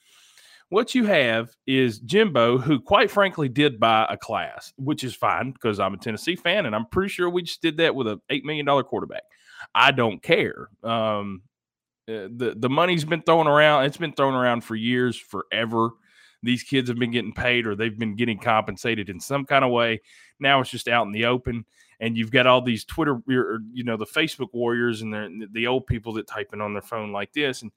what 0.70 0.94
you 0.94 1.04
have 1.04 1.50
is 1.66 1.98
Jimbo, 2.00 2.58
who 2.58 2.80
quite 2.80 3.10
frankly 3.10 3.48
did 3.48 3.80
buy 3.80 4.06
a 4.08 4.16
class, 4.16 4.72
which 4.76 5.02
is 5.02 5.14
fine 5.14 5.52
because 5.52 5.80
I'm 5.80 5.94
a 5.94 5.98
Tennessee 5.98 6.36
fan 6.36 6.66
and 6.66 6.74
I'm 6.74 6.86
pretty 6.86 7.08
sure 7.08 7.30
we 7.30 7.42
just 7.42 7.62
did 7.62 7.78
that 7.78 7.94
with 7.94 8.06
a 8.06 8.20
$8 8.30 8.44
million 8.44 8.66
quarterback. 8.84 9.22
I 9.74 9.90
don't 9.92 10.22
care. 10.22 10.68
Um, 10.82 11.42
uh, 12.08 12.28
the, 12.34 12.54
the 12.56 12.68
money's 12.68 13.04
been 13.04 13.22
thrown 13.22 13.46
around. 13.46 13.84
It's 13.84 13.96
been 13.96 14.12
thrown 14.12 14.34
around 14.34 14.62
for 14.62 14.74
years, 14.74 15.16
forever. 15.16 15.90
These 16.42 16.62
kids 16.62 16.88
have 16.88 16.98
been 16.98 17.10
getting 17.10 17.32
paid 17.32 17.66
or 17.66 17.74
they've 17.74 17.98
been 17.98 18.14
getting 18.14 18.38
compensated 18.38 19.10
in 19.10 19.20
some 19.20 19.44
kind 19.44 19.64
of 19.64 19.70
way. 19.70 20.00
Now 20.38 20.60
it's 20.60 20.70
just 20.70 20.88
out 20.88 21.06
in 21.06 21.12
the 21.12 21.26
open. 21.26 21.64
And 22.00 22.16
you've 22.16 22.30
got 22.30 22.46
all 22.46 22.62
these 22.62 22.84
Twitter, 22.84 23.20
you 23.26 23.82
know, 23.84 23.96
the 23.96 24.06
Facebook 24.06 24.50
warriors 24.52 25.02
and 25.02 25.12
the, 25.12 25.48
the 25.50 25.66
old 25.66 25.86
people 25.86 26.12
that 26.14 26.28
type 26.28 26.50
in 26.52 26.60
on 26.60 26.72
their 26.72 26.82
phone 26.82 27.10
like 27.10 27.32
this. 27.32 27.62
And 27.62 27.72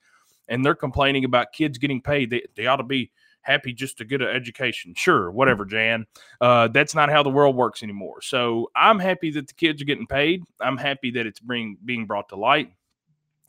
and 0.51 0.63
they're 0.63 0.75
complaining 0.75 1.25
about 1.25 1.53
kids 1.53 1.77
getting 1.77 2.01
paid. 2.01 2.29
They, 2.29 2.43
they 2.55 2.67
ought 2.67 2.75
to 2.75 2.83
be 2.83 3.09
happy 3.41 3.73
just 3.73 3.97
to 3.97 4.05
get 4.05 4.21
an 4.21 4.27
education. 4.27 4.93
Sure, 4.95 5.31
whatever, 5.31 5.65
Jan. 5.65 6.05
Uh, 6.39 6.67
that's 6.67 6.93
not 6.93 7.09
how 7.09 7.23
the 7.23 7.29
world 7.29 7.55
works 7.55 7.81
anymore. 7.81 8.21
So 8.21 8.69
I'm 8.75 8.99
happy 8.99 9.31
that 9.31 9.47
the 9.47 9.53
kids 9.53 9.81
are 9.81 9.85
getting 9.85 10.05
paid. 10.05 10.43
I'm 10.59 10.77
happy 10.77 11.09
that 11.11 11.25
it's 11.25 11.39
being 11.39 11.77
being 11.83 12.05
brought 12.05 12.29
to 12.29 12.35
light. 12.35 12.71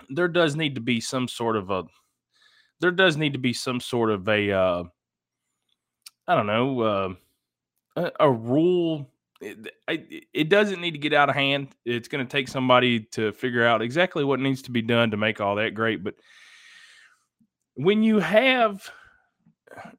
There 0.08 0.28
does 0.28 0.56
need 0.56 0.76
to 0.76 0.80
be 0.80 1.00
some 1.00 1.28
sort 1.28 1.56
of 1.56 1.70
a 1.70 1.84
there 2.80 2.92
does 2.92 3.16
need 3.16 3.32
to 3.34 3.38
be 3.38 3.52
some 3.52 3.80
sort 3.80 4.10
of 4.10 4.28
a 4.28 4.52
uh, 4.52 4.84
I 6.26 6.34
don't 6.34 6.46
know 6.46 6.80
uh, 6.80 7.14
a, 7.96 8.12
a 8.20 8.30
rule. 8.30 9.08
It, 9.40 9.74
it 10.32 10.48
doesn't 10.48 10.80
need 10.80 10.92
to 10.92 10.98
get 10.98 11.12
out 11.12 11.28
of 11.28 11.34
hand. 11.34 11.74
It's 11.84 12.06
going 12.06 12.24
to 12.24 12.30
take 12.30 12.46
somebody 12.46 13.00
to 13.10 13.32
figure 13.32 13.66
out 13.66 13.82
exactly 13.82 14.22
what 14.22 14.38
needs 14.38 14.62
to 14.62 14.70
be 14.70 14.82
done 14.82 15.10
to 15.10 15.16
make 15.16 15.40
all 15.40 15.56
that 15.56 15.74
great. 15.74 16.04
But 16.04 16.14
when 17.74 18.02
you 18.02 18.18
have 18.18 18.88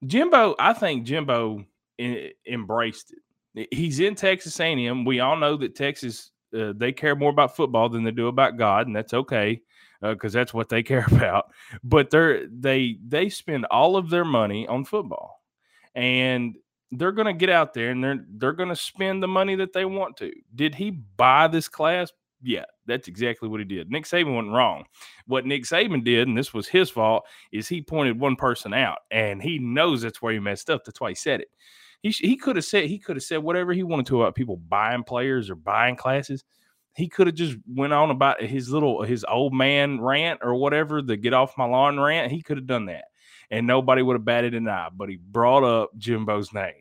Jimbo, 0.05 0.55
I 0.59 0.73
think 0.73 1.05
Jimbo 1.05 1.65
embraced 1.99 3.13
it. 3.55 3.67
He's 3.71 3.99
in 3.99 4.15
Texas 4.15 4.59
A&M. 4.59 5.05
We 5.05 5.19
all 5.19 5.37
know 5.37 5.57
that 5.57 5.75
Texas 5.75 6.31
uh, 6.57 6.73
they 6.75 6.91
care 6.91 7.15
more 7.15 7.29
about 7.31 7.55
football 7.55 7.89
than 7.89 8.03
they 8.03 8.11
do 8.11 8.27
about 8.27 8.57
God, 8.57 8.87
and 8.87 8.95
that's 8.95 9.13
okay 9.13 9.61
because 10.01 10.35
uh, 10.35 10.39
that's 10.39 10.53
what 10.53 10.69
they 10.69 10.83
care 10.83 11.05
about. 11.11 11.51
But 11.83 12.09
they're 12.09 12.47
they 12.47 12.97
they 13.05 13.29
spend 13.29 13.65
all 13.65 13.95
of 13.95 14.09
their 14.09 14.25
money 14.25 14.67
on 14.67 14.85
football, 14.85 15.41
and 15.95 16.55
they're 16.91 17.11
going 17.11 17.27
to 17.27 17.33
get 17.33 17.49
out 17.49 17.73
there 17.73 17.89
and 17.89 18.03
they're 18.03 18.23
they're 18.37 18.53
going 18.53 18.69
to 18.69 18.75
spend 18.75 19.21
the 19.21 19.27
money 19.27 19.55
that 19.55 19.73
they 19.73 19.85
want 19.85 20.17
to. 20.17 20.31
Did 20.53 20.75
he 20.75 20.91
buy 20.91 21.47
this 21.47 21.67
class? 21.67 22.11
Yeah, 22.43 22.65
that's 22.85 23.07
exactly 23.07 23.47
what 23.47 23.61
he 23.61 23.65
did. 23.65 23.89
Nick 23.89 24.03
Saban 24.03 24.35
wasn't 24.35 24.53
wrong. 24.53 24.83
What 25.27 25.45
Nick 25.45 25.63
Saban 25.63 26.03
did, 26.03 26.27
and 26.27 26.37
this 26.37 26.53
was 26.53 26.67
his 26.67 26.89
fault, 26.89 27.25
is 27.53 27.69
he 27.69 27.81
pointed 27.81 28.19
one 28.19 28.35
person 28.35 28.73
out, 28.73 28.99
and 29.11 29.41
he 29.41 29.59
knows 29.59 30.01
that's 30.01 30.21
where 30.21 30.33
he 30.33 30.39
messed 30.39 30.69
up. 30.69 30.83
That's 30.83 30.99
why 30.99 31.09
he 31.09 31.15
said 31.15 31.39
it. 31.39 31.47
He, 32.01 32.09
he 32.09 32.35
could 32.35 32.57
have 32.57 32.65
said 32.65 32.85
he 32.85 32.99
could 32.99 33.15
have 33.15 33.23
said 33.23 33.37
whatever 33.37 33.71
he 33.71 33.83
wanted 33.83 34.07
to 34.07 34.21
about 34.21 34.35
people 34.35 34.57
buying 34.57 35.05
players 35.05 35.49
or 35.49 35.55
buying 35.55 35.95
classes. 35.95 36.43
He 36.95 37.07
could 37.07 37.27
have 37.27 37.35
just 37.35 37.57
went 37.65 37.93
on 37.93 38.11
about 38.11 38.41
his 38.41 38.69
little 38.69 39.03
his 39.03 39.23
old 39.23 39.53
man 39.53 40.01
rant 40.01 40.41
or 40.43 40.55
whatever 40.55 41.01
the 41.01 41.15
get 41.15 41.33
off 41.33 41.57
my 41.57 41.65
lawn 41.65 41.97
rant. 41.97 42.29
He 42.29 42.41
could 42.41 42.57
have 42.57 42.67
done 42.67 42.87
that, 42.87 43.05
and 43.51 43.65
nobody 43.65 44.01
would 44.01 44.15
have 44.15 44.25
batted 44.25 44.53
an 44.53 44.67
eye. 44.67 44.89
But 44.93 45.07
he 45.07 45.15
brought 45.15 45.63
up 45.63 45.91
Jimbo's 45.97 46.51
name, 46.51 46.73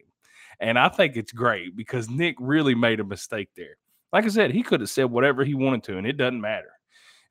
and 0.58 0.76
I 0.76 0.88
think 0.88 1.16
it's 1.16 1.32
great 1.32 1.76
because 1.76 2.10
Nick 2.10 2.34
really 2.40 2.74
made 2.74 2.98
a 2.98 3.04
mistake 3.04 3.50
there 3.56 3.76
like 4.12 4.24
I 4.24 4.28
said, 4.28 4.52
he 4.52 4.62
could 4.62 4.80
have 4.80 4.90
said 4.90 5.04
whatever 5.04 5.44
he 5.44 5.54
wanted 5.54 5.84
to, 5.84 5.98
and 5.98 6.06
it 6.06 6.16
doesn't 6.16 6.40
matter. 6.40 6.72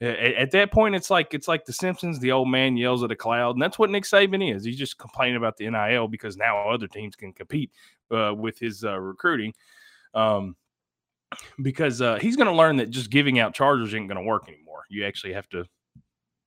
At, 0.02 0.18
at, 0.18 0.52
that 0.52 0.72
point, 0.72 0.96
it's 0.96 1.12
like 1.12 1.34
it's 1.34 1.48
like 1.48 1.66
the 1.66 1.74
Simpsons. 1.74 2.20
The 2.20 2.32
old 2.32 2.50
man 2.50 2.76
yells 2.76 3.04
at 3.04 3.12
a 3.12 3.16
cloud, 3.16 3.56
and 3.56 3.62
that's 3.62 3.78
what 3.78 3.92
Nick 3.92 4.04
Saban 4.04 4.56
is. 4.56 4.64
He's 4.64 4.78
just 4.78 4.98
complaining 4.98 5.38
about 5.38 5.58
the 5.58 5.70
NIL 5.70 6.08
because 6.08 6.38
now 6.38 6.70
other 6.70 6.88
teams 6.88 7.16
can 7.16 7.34
compete 7.34 7.72
uh, 8.10 8.34
with 8.36 8.58
his 8.58 8.84
uh, 8.84 9.00
recruiting. 9.00 9.54
Um, 10.14 10.56
because 11.62 12.02
uh, 12.02 12.18
he's 12.20 12.36
going 12.36 12.48
to 12.48 12.54
learn 12.54 12.78
that 12.78 12.90
just 12.90 13.10
giving 13.10 13.40
out 13.40 13.54
chargers 13.54 13.94
ain't 13.94 14.08
going 14.08 14.18
to 14.18 14.28
work 14.28 14.50
anymore. 14.50 14.84
You 14.90 15.06
actually 15.06 15.34
have 15.34 15.48
to 15.50 15.66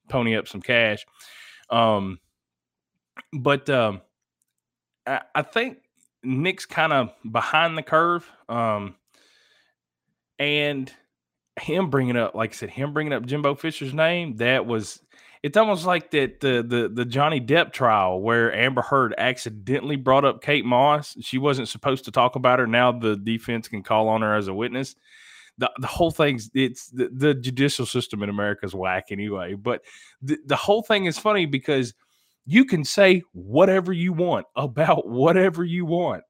pony 0.08 0.36
up 0.36 0.48
some 0.48 0.60
cash. 0.60 1.06
Um, 1.70 2.18
but 3.32 3.70
um, 3.70 4.02
I, 5.06 5.22
I 5.34 5.42
think 5.42 5.78
Nick's 6.22 6.66
kind 6.66 6.92
of 6.92 7.12
behind 7.30 7.78
the 7.78 7.82
curve. 7.82 8.28
Um, 8.48 8.96
and 10.38 10.92
him 11.60 11.90
bringing 11.90 12.16
up, 12.16 12.34
like 12.34 12.50
I 12.50 12.54
said, 12.54 12.70
him 12.70 12.92
bringing 12.92 13.12
up 13.12 13.26
Jimbo 13.26 13.54
Fisher's 13.54 13.94
name, 13.94 14.36
that 14.36 14.66
was 14.66 15.00
it's 15.42 15.58
almost 15.58 15.84
like 15.84 16.10
that 16.12 16.40
the 16.40 16.64
the 16.66 16.88
the 16.88 17.04
Johnny 17.04 17.38
Depp 17.40 17.72
trial 17.72 18.20
where 18.20 18.54
Amber 18.54 18.80
Heard 18.82 19.14
accidentally 19.18 19.96
brought 19.96 20.24
up 20.24 20.42
Kate 20.42 20.64
Moss. 20.64 21.16
She 21.20 21.36
wasn't 21.36 21.68
supposed 21.68 22.06
to 22.06 22.10
talk 22.10 22.34
about 22.34 22.58
her. 22.60 22.66
Now 22.66 22.92
the 22.92 23.14
defense 23.16 23.68
can 23.68 23.82
call 23.82 24.08
on 24.08 24.22
her 24.22 24.34
as 24.34 24.48
a 24.48 24.54
witness. 24.54 24.96
The, 25.58 25.70
the 25.78 25.86
whole 25.86 26.10
thing's 26.10 26.50
it's 26.54 26.88
the, 26.88 27.10
the 27.12 27.34
judicial 27.34 27.86
system 27.86 28.22
in 28.22 28.30
America 28.30 28.64
is 28.64 28.74
whack 28.74 29.08
anyway. 29.10 29.54
But 29.54 29.82
the, 30.22 30.38
the 30.46 30.56
whole 30.56 30.82
thing 30.82 31.04
is 31.04 31.18
funny 31.18 31.46
because 31.46 31.92
you 32.46 32.64
can 32.64 32.82
say 32.82 33.22
whatever 33.32 33.92
you 33.92 34.14
want 34.14 34.46
about 34.56 35.06
whatever 35.06 35.62
you 35.62 35.84
want 35.84 36.24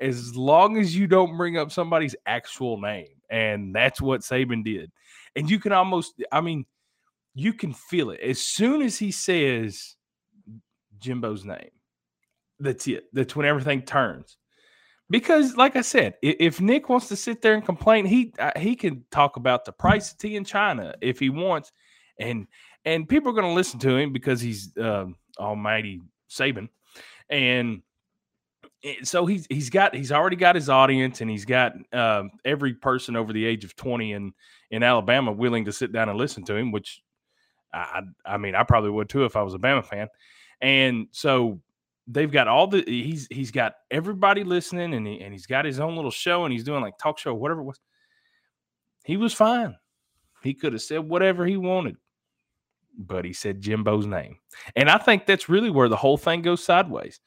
as 0.00 0.34
long 0.34 0.78
as 0.78 0.96
you 0.96 1.06
don't 1.06 1.36
bring 1.36 1.58
up 1.58 1.70
somebody's 1.70 2.16
actual 2.26 2.80
name. 2.80 3.08
And 3.30 3.74
that's 3.74 4.00
what 4.00 4.20
Saban 4.20 4.64
did. 4.64 4.90
And 5.36 5.50
you 5.50 5.58
can 5.58 5.72
almost, 5.72 6.14
I 6.30 6.40
mean, 6.40 6.66
you 7.34 7.52
can 7.52 7.72
feel 7.72 8.10
it. 8.10 8.20
As 8.20 8.40
soon 8.40 8.82
as 8.82 8.96
he 8.96 9.10
says 9.10 9.96
Jimbo's 11.00 11.44
name, 11.44 11.70
that's 12.60 12.86
it. 12.86 13.04
That's 13.12 13.34
when 13.34 13.46
everything 13.46 13.82
turns. 13.82 14.36
Because, 15.10 15.56
like 15.56 15.76
I 15.76 15.82
said, 15.82 16.14
if 16.22 16.60
Nick 16.60 16.88
wants 16.88 17.08
to 17.08 17.16
sit 17.16 17.42
there 17.42 17.54
and 17.54 17.64
complain, 17.64 18.06
he 18.06 18.32
uh, 18.38 18.52
he 18.56 18.74
can 18.74 19.04
talk 19.10 19.36
about 19.36 19.64
the 19.64 19.72
price 19.72 20.10
of 20.10 20.18
tea 20.18 20.36
in 20.36 20.44
China 20.44 20.94
if 21.02 21.18
he 21.18 21.28
wants, 21.28 21.72
and 22.18 22.46
and 22.86 23.06
people 23.06 23.30
are 23.30 23.34
going 23.34 23.46
to 23.46 23.52
listen 23.52 23.78
to 23.80 23.96
him 23.96 24.12
because 24.12 24.40
he's 24.40 24.74
uh, 24.78 25.04
Almighty 25.38 26.00
Saban, 26.30 26.70
and 27.28 27.82
so 29.02 29.24
he's 29.24 29.46
he's 29.48 29.70
got 29.70 29.94
he's 29.94 30.12
already 30.12 30.36
got 30.36 30.54
his 30.54 30.68
audience 30.68 31.20
and 31.20 31.30
he's 31.30 31.44
got 31.44 31.72
uh, 31.92 32.24
every 32.44 32.74
person 32.74 33.16
over 33.16 33.32
the 33.32 33.44
age 33.44 33.64
of 33.64 33.74
20 33.76 34.12
in 34.12 34.32
in 34.70 34.82
Alabama 34.82 35.32
willing 35.32 35.64
to 35.64 35.72
sit 35.72 35.92
down 35.92 36.08
and 36.08 36.18
listen 36.18 36.44
to 36.44 36.54
him 36.54 36.70
which 36.70 37.02
I 37.72 38.02
I 38.24 38.36
mean 38.36 38.54
I 38.54 38.62
probably 38.62 38.90
would 38.90 39.08
too 39.08 39.24
if 39.24 39.36
I 39.36 39.42
was 39.42 39.54
a 39.54 39.58
Bama 39.58 39.84
fan. 39.84 40.08
And 40.60 41.08
so 41.12 41.60
they've 42.06 42.30
got 42.30 42.48
all 42.48 42.66
the 42.66 42.84
he's 42.86 43.26
he's 43.30 43.50
got 43.50 43.74
everybody 43.90 44.44
listening 44.44 44.94
and 44.94 45.06
he, 45.06 45.20
and 45.20 45.32
he's 45.32 45.46
got 45.46 45.64
his 45.64 45.80
own 45.80 45.96
little 45.96 46.10
show 46.10 46.44
and 46.44 46.52
he's 46.52 46.64
doing 46.64 46.82
like 46.82 46.98
talk 46.98 47.18
show 47.18 47.34
whatever 47.34 47.60
it 47.60 47.64
was. 47.64 47.80
He 49.04 49.16
was 49.16 49.32
fine. 49.32 49.76
He 50.42 50.54
could 50.54 50.72
have 50.74 50.82
said 50.82 50.98
whatever 50.98 51.46
he 51.46 51.56
wanted 51.56 51.96
but 52.96 53.24
he 53.24 53.32
said 53.32 53.60
Jimbo's 53.60 54.06
name. 54.06 54.36
And 54.76 54.88
I 54.88 54.98
think 54.98 55.26
that's 55.26 55.48
really 55.48 55.68
where 55.68 55.88
the 55.88 55.96
whole 55.96 56.16
thing 56.16 56.42
goes 56.42 56.62
sideways 56.62 57.18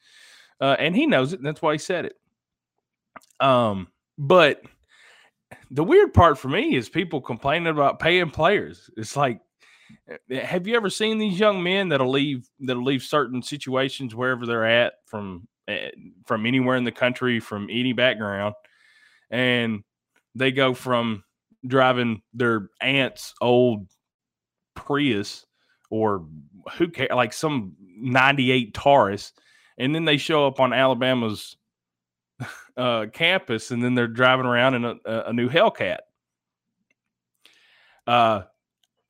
uh, 0.60 0.76
and 0.78 0.94
he 0.94 1.06
knows 1.06 1.32
it. 1.32 1.42
that's 1.42 1.62
why 1.62 1.72
he 1.72 1.78
said 1.78 2.06
it. 2.06 2.16
Um, 3.40 3.88
but 4.16 4.62
the 5.70 5.84
weird 5.84 6.12
part 6.12 6.38
for 6.38 6.48
me 6.48 6.74
is 6.74 6.88
people 6.88 7.20
complaining 7.20 7.68
about 7.68 7.98
paying 7.98 8.30
players. 8.30 8.90
It's 8.96 9.16
like, 9.16 9.40
eh, 10.30 10.44
have 10.44 10.66
you 10.66 10.76
ever 10.76 10.90
seen 10.90 11.18
these 11.18 11.38
young 11.38 11.62
men 11.62 11.88
that'll 11.88 12.10
leave 12.10 12.48
that'll 12.60 12.84
leave 12.84 13.02
certain 13.02 13.42
situations 13.42 14.14
wherever 14.14 14.46
they're 14.46 14.66
at 14.66 14.94
from 15.06 15.46
uh, 15.68 15.88
from 16.26 16.46
anywhere 16.46 16.76
in 16.76 16.84
the 16.84 16.92
country, 16.92 17.40
from 17.40 17.68
any 17.70 17.92
background, 17.92 18.54
and 19.30 19.84
they 20.34 20.50
go 20.50 20.74
from 20.74 21.22
driving 21.66 22.22
their 22.34 22.70
aunt's 22.80 23.34
old 23.40 23.88
Prius 24.74 25.44
or 25.90 26.26
who 26.76 26.88
cares, 26.88 27.10
like 27.12 27.32
some 27.32 27.74
'98 27.80 28.74
Taurus 28.74 29.32
and 29.78 29.94
then 29.94 30.04
they 30.04 30.16
show 30.16 30.46
up 30.46 30.60
on 30.60 30.72
Alabama's 30.72 31.56
uh, 32.76 33.06
campus, 33.12 33.70
and 33.70 33.82
then 33.82 33.94
they're 33.94 34.06
driving 34.06 34.46
around 34.46 34.74
in 34.74 34.84
a, 34.84 34.96
a 35.04 35.32
new 35.32 35.48
Hellcat. 35.48 35.98
Uh, 38.06 38.42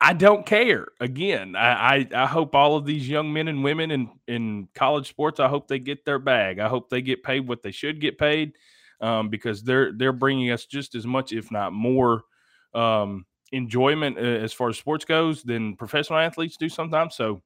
I 0.01 0.13
don't 0.13 0.45
care. 0.45 0.87
Again, 1.01 1.55
I, 1.57 1.97
I, 1.97 2.07
I 2.23 2.25
hope 2.25 2.55
all 2.55 2.77
of 2.77 2.85
these 2.85 3.09
young 3.09 3.33
men 3.33 3.49
and 3.49 3.63
women 3.63 3.91
in 3.91 4.09
in 4.27 4.69
college 4.73 5.09
sports. 5.09 5.39
I 5.41 5.49
hope 5.49 5.67
they 5.67 5.79
get 5.79 6.05
their 6.05 6.19
bag. 6.19 6.59
I 6.59 6.69
hope 6.69 6.89
they 6.89 7.01
get 7.01 7.23
paid 7.23 7.47
what 7.47 7.61
they 7.61 7.71
should 7.71 7.99
get 7.99 8.17
paid, 8.17 8.53
um, 9.01 9.29
because 9.29 9.61
they're 9.61 9.91
they're 9.91 10.13
bringing 10.13 10.51
us 10.51 10.65
just 10.65 10.95
as 10.95 11.05
much, 11.05 11.33
if 11.33 11.51
not 11.51 11.73
more, 11.73 12.23
um, 12.73 13.25
enjoyment 13.51 14.17
uh, 14.17 14.21
as 14.21 14.53
far 14.53 14.69
as 14.69 14.77
sports 14.77 15.03
goes 15.03 15.43
than 15.43 15.75
professional 15.75 16.19
athletes 16.19 16.55
do 16.55 16.69
sometimes. 16.69 17.15
So 17.15 17.41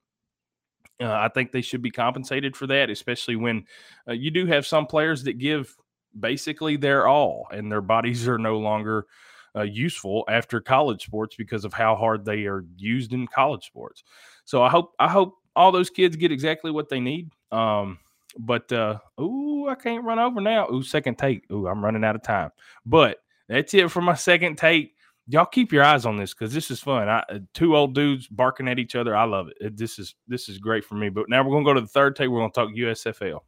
uh, 1.01 1.11
I 1.11 1.29
think 1.29 1.51
they 1.51 1.61
should 1.61 1.81
be 1.81 1.91
compensated 1.91 2.55
for 2.55 2.67
that, 2.67 2.89
especially 2.89 3.35
when 3.35 3.65
uh, 4.07 4.13
you 4.13 4.31
do 4.31 4.45
have 4.45 4.65
some 4.65 4.85
players 4.85 5.23
that 5.23 5.37
give 5.37 5.75
basically 6.19 6.77
their 6.77 7.07
all 7.07 7.47
and 7.51 7.71
their 7.71 7.81
bodies 7.81 8.27
are 8.27 8.37
no 8.37 8.59
longer 8.59 9.07
uh, 9.55 9.61
useful 9.61 10.23
after 10.27 10.59
college 10.59 11.03
sports 11.03 11.35
because 11.35 11.65
of 11.65 11.73
how 11.73 11.95
hard 11.95 12.25
they 12.25 12.45
are 12.45 12.65
used 12.77 13.13
in 13.13 13.27
college 13.27 13.65
sports. 13.65 14.03
So 14.45 14.61
I 14.61 14.69
hope 14.69 14.93
I 14.99 15.09
hope 15.09 15.35
all 15.55 15.71
those 15.71 15.89
kids 15.89 16.15
get 16.15 16.31
exactly 16.31 16.71
what 16.71 16.89
they 16.89 16.99
need. 16.99 17.31
Um, 17.51 17.99
but 18.37 18.71
uh, 18.71 18.97
ooh, 19.19 19.67
I 19.67 19.75
can't 19.75 20.03
run 20.03 20.19
over 20.19 20.41
now. 20.41 20.67
Ooh, 20.71 20.83
second 20.83 21.17
take. 21.17 21.43
Ooh, 21.51 21.67
I'm 21.67 21.83
running 21.83 22.03
out 22.03 22.15
of 22.15 22.23
time. 22.23 22.51
But 22.85 23.17
that's 23.47 23.73
it 23.73 23.91
for 23.91 24.01
my 24.01 24.15
second 24.15 24.57
take 24.57 24.95
y'all 25.27 25.45
keep 25.45 25.71
your 25.71 25.83
eyes 25.83 26.05
on 26.05 26.17
this 26.17 26.33
because 26.33 26.53
this 26.53 26.69
is 26.69 26.79
fun. 26.79 27.07
I, 27.07 27.19
uh, 27.29 27.39
two 27.53 27.75
old 27.75 27.95
dudes 27.95 28.27
barking 28.27 28.67
at 28.67 28.79
each 28.79 28.95
other. 28.95 29.15
I 29.15 29.23
love 29.23 29.47
it. 29.47 29.57
it. 29.61 29.77
This 29.77 29.99
is 29.99 30.15
this 30.27 30.49
is 30.49 30.57
great 30.57 30.83
for 30.83 30.95
me. 30.95 31.09
But 31.09 31.29
now 31.29 31.43
we're 31.43 31.53
gonna 31.53 31.65
go 31.65 31.73
to 31.73 31.81
the 31.81 31.87
third 31.87 32.15
take. 32.15 32.29
We're 32.29 32.39
gonna 32.39 32.51
talk 32.51 32.69
USFL. 32.69 33.41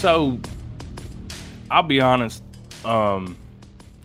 So 0.00 0.38
I'll 1.70 1.82
be 1.82 2.00
honest, 2.00 2.42
Um, 2.86 3.36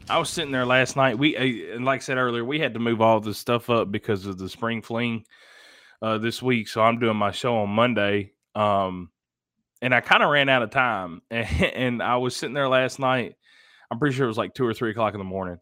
I 0.08 0.20
was 0.20 0.30
sitting 0.30 0.52
there 0.52 0.66
last 0.66 0.96
night. 0.96 1.18
We 1.18 1.36
uh, 1.36 1.76
and 1.76 1.86
like 1.86 2.02
I 2.02 2.04
said 2.04 2.18
earlier, 2.18 2.46
we 2.46 2.60
had 2.60 2.74
to 2.76 2.80
move 2.80 3.02
all 3.02 3.20
this 3.20 3.38
stuff 3.38 3.70
up 3.70 3.92
because 3.92 4.26
of 4.26 4.38
the 4.38 4.50
spring 4.50 4.82
fling 4.82 5.26
uh, 6.02 6.20
this 6.20 6.42
week. 6.42 6.68
So 6.68 6.82
I'm 6.82 7.00
doing 7.00 7.18
my 7.18 7.32
show 7.32 7.58
on 7.58 7.70
Monday. 7.70 8.34
Um, 8.54 9.10
and 9.82 9.94
I 9.94 10.02
kind 10.02 10.24
of 10.24 10.30
ran 10.30 10.50
out 10.50 10.64
of 10.64 10.72
time, 10.72 11.22
and, 11.30 11.48
and 11.76 12.04
I 12.04 12.18
was 12.18 12.36
sitting 12.36 12.54
there 12.54 12.70
last 12.70 13.00
night. 13.00 13.36
I'm 13.92 14.00
pretty 14.00 14.16
sure 14.16 14.26
it 14.26 14.30
was 14.30 14.38
like 14.38 14.54
two 14.54 14.66
or 14.66 14.74
three 14.74 14.92
o'clock 14.92 15.14
in 15.14 15.20
the 15.20 15.26
morning, 15.26 15.60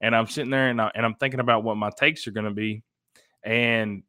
and 0.00 0.14
I'm 0.14 0.26
sitting 0.26 0.50
there 0.50 0.68
and, 0.68 0.80
I, 0.80 0.90
and 0.94 1.04
I'm 1.04 1.14
thinking 1.14 1.40
about 1.40 1.62
what 1.64 1.76
my 1.76 1.90
takes 1.90 2.26
are 2.26 2.32
going 2.32 2.46
to 2.46 2.52
be, 2.52 2.82
and 3.42 4.02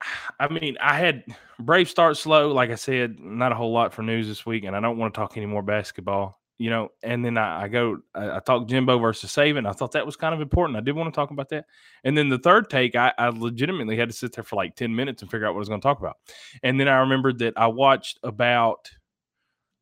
I 0.40 0.48
mean, 0.48 0.78
I 0.80 0.98
had 0.98 1.24
Brave 1.58 1.90
start 1.90 2.16
slow. 2.16 2.52
Like 2.52 2.70
I 2.70 2.76
said, 2.76 3.18
not 3.20 3.52
a 3.52 3.54
whole 3.54 3.72
lot 3.72 3.92
for 3.92 4.02
news 4.02 4.26
this 4.26 4.46
week, 4.46 4.64
and 4.64 4.74
I 4.74 4.80
don't 4.80 4.96
want 4.96 5.12
to 5.12 5.18
talk 5.18 5.36
any 5.36 5.46
more 5.46 5.62
basketball. 5.62 6.39
You 6.60 6.68
know, 6.68 6.90
and 7.02 7.24
then 7.24 7.38
I, 7.38 7.62
I 7.62 7.68
go, 7.68 8.00
I, 8.14 8.32
I 8.36 8.40
talk 8.40 8.68
Jimbo 8.68 8.98
versus 8.98 9.32
Saban. 9.32 9.66
I 9.66 9.72
thought 9.72 9.92
that 9.92 10.04
was 10.04 10.16
kind 10.16 10.34
of 10.34 10.42
important. 10.42 10.76
I 10.76 10.82
did 10.82 10.94
want 10.94 11.10
to 11.10 11.18
talk 11.18 11.30
about 11.30 11.48
that. 11.48 11.64
And 12.04 12.18
then 12.18 12.28
the 12.28 12.36
third 12.36 12.68
take, 12.68 12.94
I, 12.94 13.14
I 13.16 13.30
legitimately 13.30 13.96
had 13.96 14.10
to 14.10 14.14
sit 14.14 14.34
there 14.34 14.44
for 14.44 14.56
like 14.56 14.76
10 14.76 14.94
minutes 14.94 15.22
and 15.22 15.30
figure 15.30 15.46
out 15.46 15.54
what 15.54 15.60
I 15.60 15.60
was 15.60 15.70
going 15.70 15.80
to 15.80 15.86
talk 15.86 16.00
about. 16.00 16.18
And 16.62 16.78
then 16.78 16.86
I 16.86 16.98
remembered 16.98 17.38
that 17.38 17.54
I 17.56 17.68
watched 17.68 18.18
about, 18.22 18.90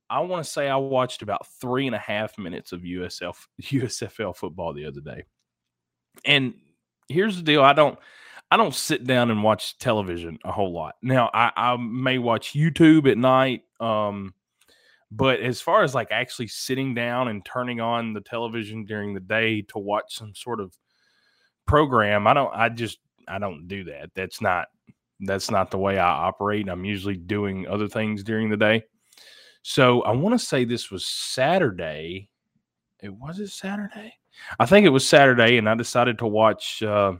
I 0.08 0.20
want 0.20 0.44
to 0.44 0.48
say 0.48 0.68
I 0.68 0.76
watched 0.76 1.22
about 1.22 1.48
three 1.60 1.88
and 1.88 1.96
a 1.96 1.98
half 1.98 2.38
minutes 2.38 2.70
of 2.70 2.82
USF, 2.82 3.34
USFL 3.60 4.36
football 4.36 4.72
the 4.72 4.84
other 4.84 5.00
day. 5.00 5.24
And 6.24 6.54
here's 7.08 7.36
the 7.36 7.42
deal 7.42 7.60
I 7.60 7.72
don't, 7.72 7.98
I 8.52 8.56
don't 8.56 8.72
sit 8.72 9.04
down 9.04 9.32
and 9.32 9.42
watch 9.42 9.78
television 9.78 10.38
a 10.44 10.52
whole 10.52 10.72
lot. 10.72 10.94
Now, 11.02 11.28
I, 11.34 11.50
I 11.56 11.76
may 11.76 12.18
watch 12.18 12.52
YouTube 12.52 13.10
at 13.10 13.18
night. 13.18 13.64
Um, 13.80 14.32
but 15.10 15.40
as 15.40 15.60
far 15.60 15.82
as 15.82 15.94
like 15.94 16.08
actually 16.10 16.48
sitting 16.48 16.94
down 16.94 17.28
and 17.28 17.44
turning 17.44 17.80
on 17.80 18.12
the 18.12 18.20
television 18.20 18.84
during 18.84 19.14
the 19.14 19.20
day 19.20 19.62
to 19.62 19.78
watch 19.78 20.16
some 20.16 20.34
sort 20.34 20.60
of 20.60 20.76
program, 21.66 22.26
I 22.26 22.34
don't, 22.34 22.54
I 22.54 22.68
just, 22.68 22.98
I 23.26 23.38
don't 23.38 23.68
do 23.68 23.84
that. 23.84 24.10
That's 24.14 24.40
not, 24.40 24.68
that's 25.20 25.50
not 25.50 25.70
the 25.70 25.78
way 25.78 25.98
I 25.98 26.08
operate. 26.08 26.68
I'm 26.68 26.84
usually 26.84 27.16
doing 27.16 27.66
other 27.66 27.88
things 27.88 28.22
during 28.22 28.50
the 28.50 28.56
day. 28.56 28.84
So 29.62 30.02
I 30.02 30.12
want 30.12 30.38
to 30.38 30.44
say 30.44 30.64
this 30.64 30.90
was 30.90 31.04
Saturday. 31.06 32.28
It 33.02 33.12
was 33.12 33.38
it 33.40 33.48
Saturday? 33.48 34.14
I 34.58 34.66
think 34.66 34.86
it 34.86 34.90
was 34.90 35.08
Saturday, 35.08 35.58
and 35.58 35.68
I 35.68 35.74
decided 35.74 36.18
to 36.18 36.26
watch 36.26 36.82
uh, 36.82 37.14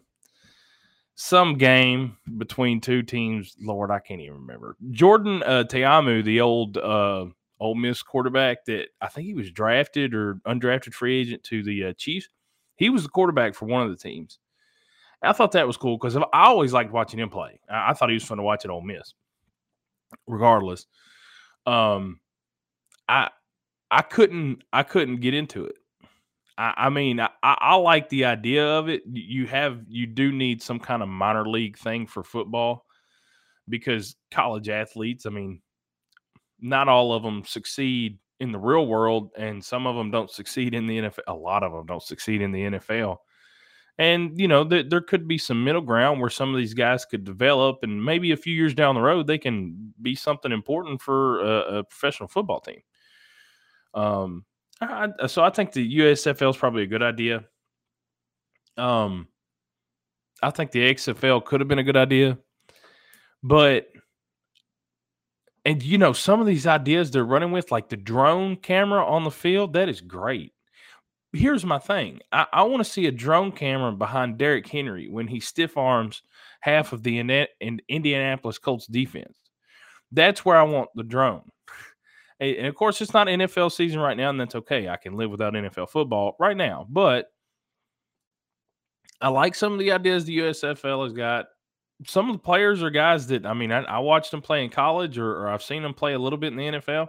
some 1.15 1.59
game 1.59 2.17
between 2.39 2.81
two 2.81 3.03
teams. 3.03 3.57
Lord, 3.61 3.91
I 3.91 3.99
can't 3.99 4.21
even 4.21 4.41
remember. 4.41 4.77
Jordan 4.91 5.43
uh, 5.43 5.65
Ta'amu, 5.65 6.23
the 6.23 6.41
old 6.41 6.77
uh, 6.77 7.27
Ole 7.61 7.75
Miss 7.75 8.03
quarterback 8.03 8.65
that 8.67 8.89
I 9.01 9.09
think 9.09 9.27
he 9.27 9.35
was 9.35 9.51
drafted 9.51 10.15
or 10.15 10.41
undrafted 10.47 10.95
free 10.95 11.21
agent 11.21 11.43
to 11.45 11.63
the 11.63 11.87
uh, 11.87 11.93
Chiefs. 11.95 12.29
He 12.77 12.91
was 12.91 13.03
the 13.03 13.09
quarterback 13.09 13.55
for 13.55 13.67
one 13.67 13.83
of 13.83 13.91
the 13.91 13.97
teams. 13.97 14.39
I 15.23 15.33
thought 15.33 15.53
that 15.53 15.67
was 15.67 15.77
cool 15.77 15.99
because 15.99 16.17
I 16.17 16.23
always 16.33 16.73
liked 16.73 16.93
watching 16.93 17.19
him 17.19 17.29
play. 17.29 17.59
I, 17.69 17.91
I, 17.91 17.93
thought 17.93 18.09
he 18.09 18.15
was 18.15 18.25
fun 18.25 18.39
to 18.39 18.45
watch 18.45 18.65
at 18.65 18.71
Ole 18.71 18.83
Miss. 18.83 19.15
Regardless, 20.27 20.87
um, 21.67 22.21
I 23.09 23.31
I 23.91 24.03
couldn't 24.03 24.63
I 24.73 24.85
couldn't 24.85 25.21
get 25.21 25.35
into 25.35 25.65
it. 25.65 25.77
I, 26.57 26.75
I 26.77 26.89
mean, 26.91 27.21
I, 27.21 27.31
I 27.43 27.75
like 27.75 28.09
the 28.09 28.27
idea 28.27 28.65
of 28.65 28.89
it. 28.89 29.03
You 29.07 29.47
have 29.49 29.81
you 29.89 30.07
do 30.07 30.33
need 30.33 30.63
some 30.63 30.79
kind 30.79 31.03
of 31.03 31.09
minor 31.09 31.47
league 31.47 31.77
thing 31.77 32.07
for 32.07 32.23
football 32.23 32.87
because 33.69 34.17
college 34.31 34.69
athletes. 34.69 35.27
I 35.27 35.31
mean, 35.31 35.61
not 36.61 36.89
all 36.89 37.13
of 37.13 37.23
them 37.23 37.45
succeed 37.45 38.19
in 38.41 38.53
the 38.53 38.59
real 38.59 38.87
world, 38.87 39.31
and 39.37 39.65
some 39.65 39.87
of 39.87 39.97
them 39.97 40.11
don't 40.11 40.31
succeed 40.31 40.75
in 40.75 40.87
the 40.87 40.99
NFL. 40.99 41.19
A 41.27 41.35
lot 41.35 41.63
of 41.63 41.73
them 41.73 41.87
don't 41.87 42.03
succeed 42.03 42.41
in 42.41 42.53
the 42.53 42.65
NFL. 42.65 43.19
And, 43.99 44.39
you 44.39 44.47
know, 44.47 44.65
th- 44.65 44.89
there 44.89 45.01
could 45.01 45.27
be 45.27 45.39
some 45.39 45.65
middle 45.65 45.81
ground 45.81 46.21
where 46.21 46.31
some 46.31 46.51
of 46.51 46.57
these 46.57 46.75
guys 46.75 47.05
could 47.05 47.25
develop, 47.25 47.79
and 47.83 48.05
maybe 48.05 48.31
a 48.31 48.37
few 48.37 48.55
years 48.55 48.75
down 48.75 48.95
the 48.95 49.01
road, 49.01 49.27
they 49.27 49.39
can 49.39 49.93
be 50.01 50.15
something 50.15 50.53
important 50.53 51.03
for 51.03 51.41
a, 51.41 51.79
a 51.79 51.85
professional 51.85 52.29
football 52.29 52.61
team. 52.61 52.81
Um, 53.95 54.45
I, 54.81 55.09
so 55.27 55.43
I 55.43 55.51
think 55.51 55.73
the 55.73 55.99
USFL 55.99 56.51
is 56.51 56.57
probably 56.57 56.85
a 56.85 56.87
good 56.87 57.03
idea. 57.03 57.45
Um, 58.77 59.27
I 60.41 60.51
think 60.51 60.71
the 60.71 60.95
XFL 60.95 61.45
could 61.45 61.61
have 61.61 61.69
been 61.69 61.81
a 61.81 61.85
good 61.85 61.97
idea, 61.97 62.39
but 63.43 63.89
and 65.69 65.83
you 65.83 65.99
know, 65.99 66.15
some 66.15 66.41
of 66.41 66.47
these 66.47 66.67
ideas 66.67 67.11
they're 67.11 67.25
running 67.25 67.53
with, 67.53 67.71
like 67.71 67.91
the 67.91 67.97
drone 67.97 68.57
camera 68.57 69.05
on 69.05 69.25
the 69.25 69.31
field, 69.31 69.75
that 69.75 69.91
is 69.91 70.01
great. 70.01 70.55
Here's 71.35 71.63
my 71.63 71.79
thing 71.79 72.21
I, 72.33 72.47
I 72.51 72.63
want 72.63 72.83
to 72.83 72.91
see 72.91 73.05
a 73.05 73.13
drone 73.13 73.53
camera 73.53 73.93
behind 73.93 74.39
Derrick 74.39 74.67
Henry 74.67 75.11
when 75.11 75.29
he 75.29 75.41
stiff 75.41 75.77
arms 75.77 76.23
half 76.63 76.95
of 76.95 77.03
the 77.03 77.19
in 77.19 77.81
Indianapolis 77.87 78.57
Colts 78.57 78.87
defense. 78.87 79.37
That's 80.11 80.43
where 80.43 80.57
I 80.57 80.63
want 80.63 80.89
the 80.95 81.05
drone. 81.05 81.43
And 82.41 82.67
of 82.67 82.75
course, 82.75 83.03
it's 83.03 83.13
not 83.13 83.27
NFL 83.27 83.71
season 83.71 84.01
right 84.01 84.17
now, 84.17 84.31
and 84.31 84.41
that's 84.41 84.55
okay. 84.55 84.89
I 84.89 84.97
can 84.97 85.19
live 85.19 85.31
without 85.31 85.53
NFL 85.53 85.91
football 85.91 86.35
right 86.41 86.57
now. 86.57 86.87
But 86.89 87.27
I 89.21 89.29
like 89.29 89.55
some 89.55 89.75
of 89.75 89.81
the 89.81 89.93
ideas 89.93 90.25
the 90.25 90.39
USFL 90.39 91.05
has 91.05 91.13
got 91.13 91.47
some 92.07 92.29
of 92.29 92.37
the 92.37 92.43
players 92.43 92.83
are 92.83 92.91
guys 92.91 93.27
that 93.29 93.45
I 93.45 93.55
mean, 93.55 93.73
I, 93.73 93.83
I 93.83 93.99
watched 93.99 94.31
them 94.31 94.43
play 94.43 94.65
in 94.65 94.71
college 94.71 95.19
or, 95.19 95.43
or, 95.43 95.49
I've 95.49 95.63
seen 95.63 95.83
them 95.83 95.95
play 95.95 96.15
a 96.15 96.19
little 96.19 96.39
bit 96.39 96.53
in 96.53 96.57
the 96.57 96.79
NFL. 96.79 97.09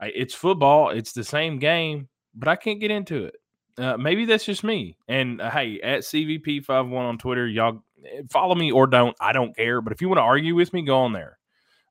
I, 0.00 0.06
it's 0.14 0.34
football, 0.34 0.90
it's 0.90 1.12
the 1.12 1.24
same 1.24 1.58
game, 1.58 2.08
but 2.34 2.48
I 2.48 2.56
can't 2.56 2.80
get 2.80 2.90
into 2.90 3.24
it. 3.24 3.34
Uh, 3.78 3.96
maybe 3.96 4.24
that's 4.24 4.44
just 4.44 4.64
me. 4.64 4.96
And 5.08 5.40
uh, 5.40 5.50
hey, 5.50 5.80
at 5.80 6.00
CVP51 6.00 6.94
on 6.94 7.18
Twitter, 7.18 7.46
y'all 7.46 7.82
eh, 8.04 8.22
follow 8.30 8.54
me 8.54 8.70
or 8.70 8.86
don't. 8.86 9.16
I 9.20 9.32
don't 9.32 9.56
care. 9.56 9.80
But 9.80 9.92
if 9.92 10.02
you 10.02 10.08
want 10.08 10.18
to 10.18 10.22
argue 10.22 10.54
with 10.54 10.72
me, 10.72 10.82
go 10.82 10.98
on 10.98 11.12
there. 11.12 11.38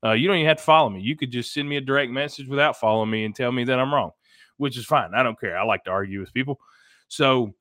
Uh, 0.04 0.12
you 0.12 0.28
don't 0.28 0.38
even 0.38 0.48
have 0.48 0.58
to 0.58 0.64
follow 0.64 0.90
me. 0.90 1.02
You 1.02 1.16
could 1.16 1.32
just 1.32 1.54
send 1.54 1.68
me 1.68 1.78
a 1.78 1.82
direct 1.82 2.12
message 2.12 2.48
without 2.48 2.80
following 2.80 3.10
me 3.10 3.26
and 3.26 3.36
tell 3.36 3.52
me 3.52 3.64
that 3.66 3.80
I'm 3.80 3.94
wrong, 3.94 4.12
which 4.58 4.78
is 4.78 4.86
fine. 4.86 5.14
I 5.16 5.24
don't 5.24 5.40
care. 5.40 5.58
I 5.58 5.64
like 5.64 5.84
to 5.86 5.92
argue 5.92 6.20
with 6.20 6.34
people. 6.34 6.60
So, 7.08 7.54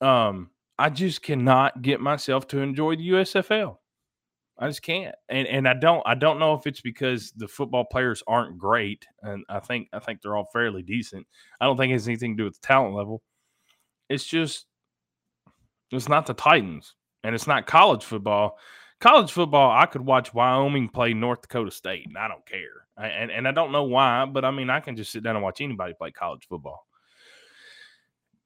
um, 0.00 0.50
I 0.78 0.90
just 0.90 1.22
cannot 1.22 1.82
get 1.82 2.00
myself 2.00 2.46
to 2.48 2.58
enjoy 2.58 2.96
the 2.96 3.10
USFL. 3.10 3.78
I 4.58 4.66
just 4.66 4.82
can't. 4.82 5.14
And 5.28 5.46
and 5.46 5.68
I 5.68 5.74
don't 5.74 6.02
I 6.04 6.14
don't 6.14 6.38
know 6.38 6.54
if 6.54 6.66
it's 6.66 6.80
because 6.80 7.32
the 7.36 7.46
football 7.46 7.84
players 7.84 8.22
aren't 8.26 8.58
great. 8.58 9.06
And 9.22 9.44
I 9.48 9.60
think 9.60 9.88
I 9.92 10.00
think 10.00 10.20
they're 10.20 10.36
all 10.36 10.48
fairly 10.52 10.82
decent. 10.82 11.26
I 11.60 11.66
don't 11.66 11.76
think 11.76 11.90
it 11.90 11.94
has 11.94 12.08
anything 12.08 12.36
to 12.36 12.42
do 12.42 12.44
with 12.44 12.60
the 12.60 12.66
talent 12.66 12.94
level. 12.94 13.22
It's 14.08 14.24
just 14.24 14.66
it's 15.90 16.08
not 16.08 16.26
the 16.26 16.34
Titans. 16.34 16.94
And 17.24 17.34
it's 17.34 17.46
not 17.46 17.66
college 17.66 18.04
football. 18.04 18.58
College 19.00 19.30
football, 19.30 19.70
I 19.70 19.86
could 19.86 20.00
watch 20.00 20.34
Wyoming 20.34 20.88
play 20.88 21.14
North 21.14 21.42
Dakota 21.42 21.70
State, 21.70 22.06
and 22.06 22.18
I 22.18 22.26
don't 22.26 22.44
care. 22.46 22.86
I, 22.96 23.06
and, 23.08 23.30
and 23.30 23.46
I 23.46 23.52
don't 23.52 23.70
know 23.70 23.84
why, 23.84 24.24
but 24.24 24.44
I 24.44 24.50
mean, 24.50 24.70
I 24.70 24.80
can 24.80 24.96
just 24.96 25.12
sit 25.12 25.22
down 25.22 25.36
and 25.36 25.42
watch 25.42 25.60
anybody 25.60 25.94
play 25.94 26.10
college 26.10 26.46
football. 26.48 26.84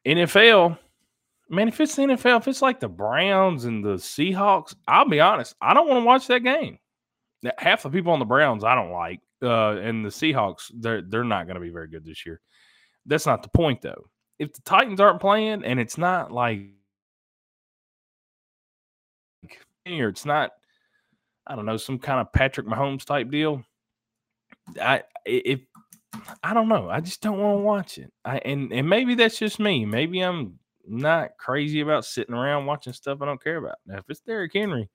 NFL, 0.06 0.78
man, 1.48 1.68
if 1.68 1.80
it's 1.80 1.96
the 1.96 2.02
NFL, 2.02 2.40
if 2.40 2.48
it's 2.48 2.62
like 2.62 2.80
the 2.80 2.88
Browns 2.88 3.64
and 3.64 3.84
the 3.84 3.94
Seahawks, 3.94 4.74
I'll 4.88 5.08
be 5.08 5.20
honest, 5.20 5.54
I 5.60 5.74
don't 5.74 5.88
want 5.88 6.00
to 6.02 6.06
watch 6.06 6.26
that 6.28 6.40
game. 6.40 6.78
Half 7.58 7.82
the 7.82 7.90
people 7.90 8.12
on 8.12 8.18
the 8.18 8.24
Browns 8.24 8.64
I 8.64 8.74
don't 8.74 8.92
like, 8.92 9.20
uh, 9.42 9.76
and 9.76 10.04
the 10.04 10.10
Seahawks 10.10 10.70
they're 10.74 11.02
they're 11.02 11.24
not 11.24 11.46
going 11.46 11.56
to 11.56 11.60
be 11.60 11.70
very 11.70 11.88
good 11.88 12.04
this 12.04 12.24
year. 12.24 12.40
That's 13.06 13.26
not 13.26 13.42
the 13.42 13.48
point 13.48 13.82
though. 13.82 14.08
If 14.38 14.52
the 14.52 14.62
Titans 14.62 15.00
aren't 15.00 15.20
playing 15.20 15.64
and 15.64 15.80
it's 15.80 15.98
not 15.98 16.30
like 16.30 16.60
or 19.86 20.08
it's 20.08 20.24
not, 20.24 20.52
I 21.46 21.56
don't 21.56 21.66
know, 21.66 21.76
some 21.76 21.98
kind 21.98 22.20
of 22.20 22.32
Patrick 22.32 22.66
Mahomes 22.66 23.04
type 23.04 23.30
deal. 23.30 23.64
I 24.80 25.02
if 25.26 25.60
I 26.42 26.54
don't 26.54 26.68
know, 26.68 26.88
I 26.88 27.00
just 27.00 27.20
don't 27.22 27.38
want 27.38 27.58
to 27.58 27.62
watch 27.62 27.98
it. 27.98 28.12
I 28.24 28.38
and 28.38 28.72
and 28.72 28.88
maybe 28.88 29.14
that's 29.14 29.38
just 29.38 29.58
me. 29.58 29.84
Maybe 29.84 30.20
I'm 30.20 30.58
not 30.86 31.36
crazy 31.38 31.80
about 31.80 32.04
sitting 32.04 32.34
around 32.34 32.66
watching 32.66 32.92
stuff 32.92 33.20
I 33.20 33.26
don't 33.26 33.42
care 33.42 33.56
about. 33.56 33.76
Now, 33.86 33.98
if 33.98 34.04
it's 34.08 34.20
Derrick 34.20 34.52
Henry, 34.54 34.88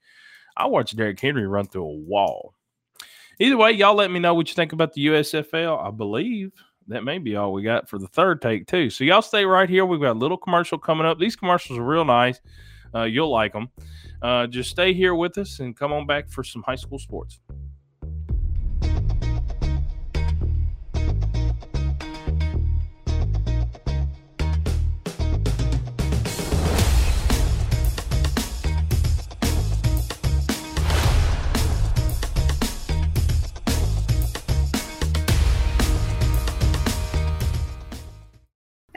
I 0.56 0.68
watch 0.68 0.96
Derrick 0.96 1.20
Henry 1.20 1.48
run 1.48 1.68
through 1.68 1.86
a 1.86 1.98
wall. 1.98 2.54
Either 3.40 3.58
way, 3.58 3.72
y'all 3.72 3.96
let 3.96 4.12
me 4.12 4.20
know 4.20 4.34
what 4.34 4.50
you 4.50 4.56
think 4.56 4.74
about 4.74 4.94
the 4.94 5.08
USFL. 5.08 5.86
I 5.86 5.92
believe 5.92 6.52
that 6.88 7.04
may 7.04 7.18
be 7.20 7.36
all 7.36 7.54
we 7.54 7.62
got 7.62 7.88
for 7.88 8.00
the 8.00 8.08
third 8.08 8.42
take, 8.42 8.68
too. 8.68 8.90
So, 8.90 9.04
y'all 9.04 9.22
stay 9.22 9.46
right 9.46 9.70
here. 9.70 9.86
We've 9.86 10.02
got 10.02 10.16
a 10.16 10.20
little 10.20 10.38
commercial 10.38 10.78
coming 10.78 11.06
up. 11.06 11.20
These 11.20 11.36
commercials 11.36 11.78
are 11.78 11.84
real 11.84 12.06
nice. 12.06 12.40
Uh, 12.96 13.04
you'll 13.04 13.30
like 13.30 13.54
them. 13.54 13.70
Uh, 14.22 14.48
just 14.48 14.70
stay 14.70 14.94
here 14.94 15.14
with 15.14 15.38
us 15.38 15.60
and 15.60 15.78
come 15.78 15.94
on 15.94 16.08
back 16.08 16.30
for 16.30 16.44
some 16.44 16.64
high 16.64 16.76
school 16.76 16.98
sports. 16.98 17.40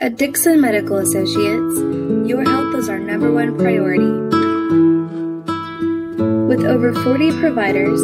At 0.01 0.17
Dickson 0.17 0.59
Medical 0.59 0.97
Associates, 0.97 1.77
your 2.27 2.43
health 2.43 2.73
is 2.73 2.89
our 2.89 2.97
number 2.97 3.31
one 3.31 3.55
priority. 3.55 4.09
With 6.47 6.65
over 6.65 6.91
40 7.03 7.39
providers, 7.39 8.01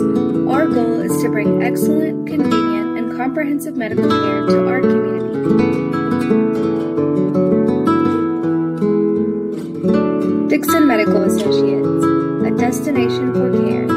our 0.48 0.68
goal 0.68 1.02
is 1.02 1.24
to 1.24 1.30
bring 1.30 1.64
excellent, 1.64 2.28
convenient, 2.28 3.00
and 3.00 3.18
comprehensive 3.18 3.76
medical 3.76 4.08
care 4.08 4.46
to 4.46 4.68
our 4.68 4.80
community. 4.80 5.18
Dickson 10.50 10.88
Medical 10.88 11.24
Associates, 11.24 12.06
a 12.46 12.52
destination 12.60 13.34
for 13.34 13.52
care. 13.68 13.97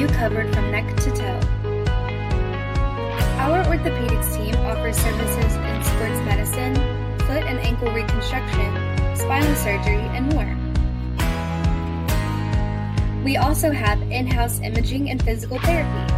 You 0.00 0.06
covered 0.06 0.50
from 0.54 0.70
neck 0.70 0.96
to 0.96 1.10
toe. 1.10 1.40
Our 3.36 3.62
orthopedics 3.64 4.34
team 4.34 4.56
offers 4.64 4.96
services 4.96 5.56
in 5.56 5.84
sports 5.84 6.18
medicine, 6.24 6.74
foot 7.26 7.44
and 7.44 7.58
ankle 7.58 7.92
reconstruction, 7.92 8.74
spinal 9.14 9.54
surgery, 9.56 10.00
and 10.16 10.32
more. 10.32 10.56
We 13.22 13.36
also 13.36 13.72
have 13.72 14.00
in 14.10 14.26
house 14.26 14.58
imaging 14.60 15.10
and 15.10 15.22
physical 15.22 15.58
therapy. 15.58 16.14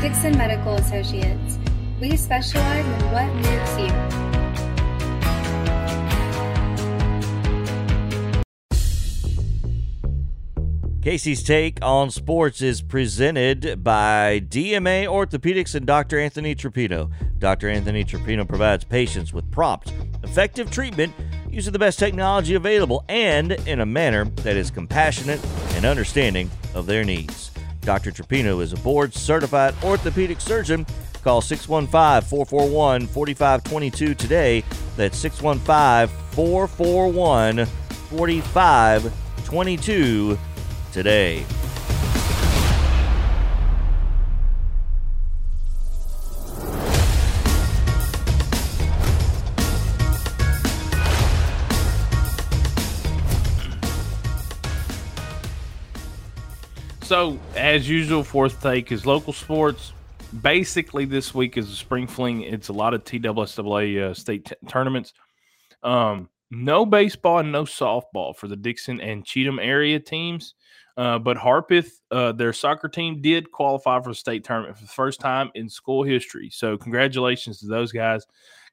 Dickson 0.00 0.38
Medical 0.38 0.74
Associates, 0.74 1.58
we 2.00 2.16
specialize 2.16 2.86
in 2.86 3.10
what 3.10 3.26
moves 3.34 3.78
you. 4.22 4.27
Casey's 11.00 11.44
Take 11.44 11.78
on 11.80 12.10
Sports 12.10 12.60
is 12.60 12.82
presented 12.82 13.84
by 13.84 14.40
DMA 14.40 15.06
Orthopedics 15.06 15.76
and 15.76 15.86
Dr. 15.86 16.18
Anthony 16.18 16.56
Trapino. 16.56 17.08
Dr. 17.38 17.68
Anthony 17.68 18.04
Trapino 18.04 18.44
provides 18.46 18.82
patients 18.82 19.32
with 19.32 19.48
prompt, 19.52 19.92
effective 20.24 20.72
treatment 20.72 21.14
using 21.48 21.72
the 21.72 21.78
best 21.78 22.00
technology 22.00 22.56
available 22.56 23.04
and 23.08 23.52
in 23.52 23.78
a 23.80 23.86
manner 23.86 24.24
that 24.24 24.56
is 24.56 24.72
compassionate 24.72 25.40
and 25.74 25.84
understanding 25.84 26.50
of 26.74 26.86
their 26.86 27.04
needs. 27.04 27.52
Dr. 27.82 28.10
Trapino 28.10 28.60
is 28.60 28.72
a 28.72 28.78
board 28.78 29.14
certified 29.14 29.76
orthopedic 29.84 30.40
surgeon. 30.40 30.84
Call 31.22 31.40
615 31.40 32.28
441 32.28 33.06
4522 33.06 34.16
today. 34.16 34.64
That's 34.96 35.16
615 35.16 36.08
441 36.32 37.66
4522 37.66 40.36
today. 40.92 41.44
So, 57.08 57.38
as 57.56 57.88
usual, 57.88 58.22
fourth 58.22 58.62
take 58.62 58.92
is 58.92 59.06
local 59.06 59.32
sports. 59.32 59.94
Basically, 60.42 61.06
this 61.06 61.34
week 61.34 61.56
is 61.56 61.70
a 61.70 61.74
spring 61.74 62.06
fling. 62.06 62.42
It's 62.42 62.68
a 62.68 62.74
lot 62.74 62.92
of 62.92 63.02
TSSAA 63.02 64.10
uh, 64.10 64.12
state 64.12 64.44
t- 64.44 64.54
tournaments. 64.68 65.14
Um, 65.82 66.28
no 66.50 66.86
baseball 66.86 67.38
and 67.38 67.52
no 67.52 67.64
softball 67.64 68.34
for 68.34 68.48
the 68.48 68.56
Dickson 68.56 69.00
and 69.00 69.24
Cheatham 69.24 69.58
area 69.58 69.98
teams. 69.98 70.54
Uh, 70.96 71.18
but 71.18 71.36
Harpeth, 71.36 72.00
uh, 72.10 72.32
their 72.32 72.52
soccer 72.52 72.88
team, 72.88 73.22
did 73.22 73.52
qualify 73.52 74.00
for 74.00 74.08
the 74.08 74.14
state 74.14 74.42
tournament 74.42 74.76
for 74.76 74.82
the 74.82 74.90
first 74.90 75.20
time 75.20 75.48
in 75.54 75.68
school 75.68 76.02
history. 76.02 76.50
So, 76.50 76.76
congratulations 76.76 77.60
to 77.60 77.66
those 77.66 77.92
guys. 77.92 78.26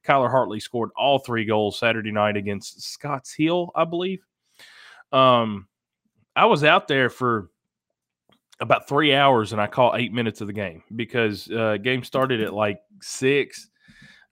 Kyler 0.03 0.31
Hartley 0.31 0.59
scored 0.59 0.89
all 0.95 1.19
three 1.19 1.45
goals 1.45 1.77
Saturday 1.77 2.11
night 2.11 2.35
against 2.35 2.81
Scotts 2.81 3.33
Hill, 3.33 3.71
I 3.75 3.85
believe. 3.85 4.25
Um, 5.11 5.67
I 6.35 6.45
was 6.45 6.63
out 6.63 6.87
there 6.87 7.09
for 7.09 7.49
about 8.59 8.87
three 8.87 9.13
hours 9.13 9.51
and 9.51 9.61
I 9.61 9.67
caught 9.67 9.99
eight 9.99 10.13
minutes 10.13 10.41
of 10.41 10.47
the 10.47 10.53
game 10.53 10.83
because 10.95 11.49
uh, 11.51 11.77
game 11.77 12.03
started 12.03 12.41
at 12.41 12.53
like 12.53 12.79
six. 13.01 13.69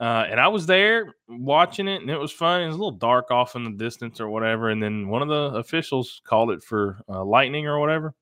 Uh, 0.04 0.28
and 0.30 0.38
I 0.38 0.50
was 0.50 0.66
there 0.66 1.16
watching 1.30 1.88
it, 1.88 2.02
and 2.02 2.12
it 2.12 2.20
was 2.20 2.34
fun. 2.34 2.62
It 2.62 2.68
was 2.68 2.76
a 2.76 2.78
little 2.78 2.92
dark 2.92 3.32
off 3.32 3.56
in 3.56 3.64
the 3.64 3.72
distance 3.72 4.20
or 4.20 4.28
whatever. 4.28 4.70
And 4.70 4.84
then 4.84 5.08
one 5.08 5.22
of 5.22 5.30
the 5.30 5.58
officials 5.58 6.22
called 6.26 6.52
it 6.52 6.62
for 6.62 7.00
uh, 7.08 7.24
lightning 7.24 7.68
or 7.68 7.80
whatever. 7.80 8.14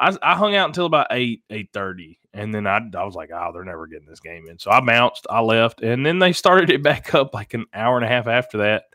I, 0.00 0.16
I, 0.20 0.34
hung 0.34 0.56
out 0.56 0.68
until 0.68 0.86
about 0.86 1.06
eight 1.12 1.44
eight 1.48 1.68
thirty, 1.72 2.18
and 2.34 2.52
then 2.52 2.66
I, 2.66 2.80
I 2.96 3.04
was 3.04 3.14
like, 3.14 3.30
"Oh, 3.32 3.52
they're 3.54 3.62
never 3.62 3.86
getting 3.86 4.08
this 4.08 4.18
game 4.18 4.48
in." 4.48 4.58
So 4.58 4.72
I 4.72 4.80
bounced, 4.80 5.28
I 5.30 5.40
left, 5.42 5.80
and 5.80 6.04
then 6.04 6.18
they 6.18 6.32
started 6.32 6.70
it 6.70 6.82
back 6.82 7.14
up 7.14 7.34
like 7.34 7.54
an 7.54 7.66
hour 7.72 7.94
and 7.94 8.04
a 8.04 8.08
half 8.08 8.26
after 8.26 8.58
that. 8.58 8.86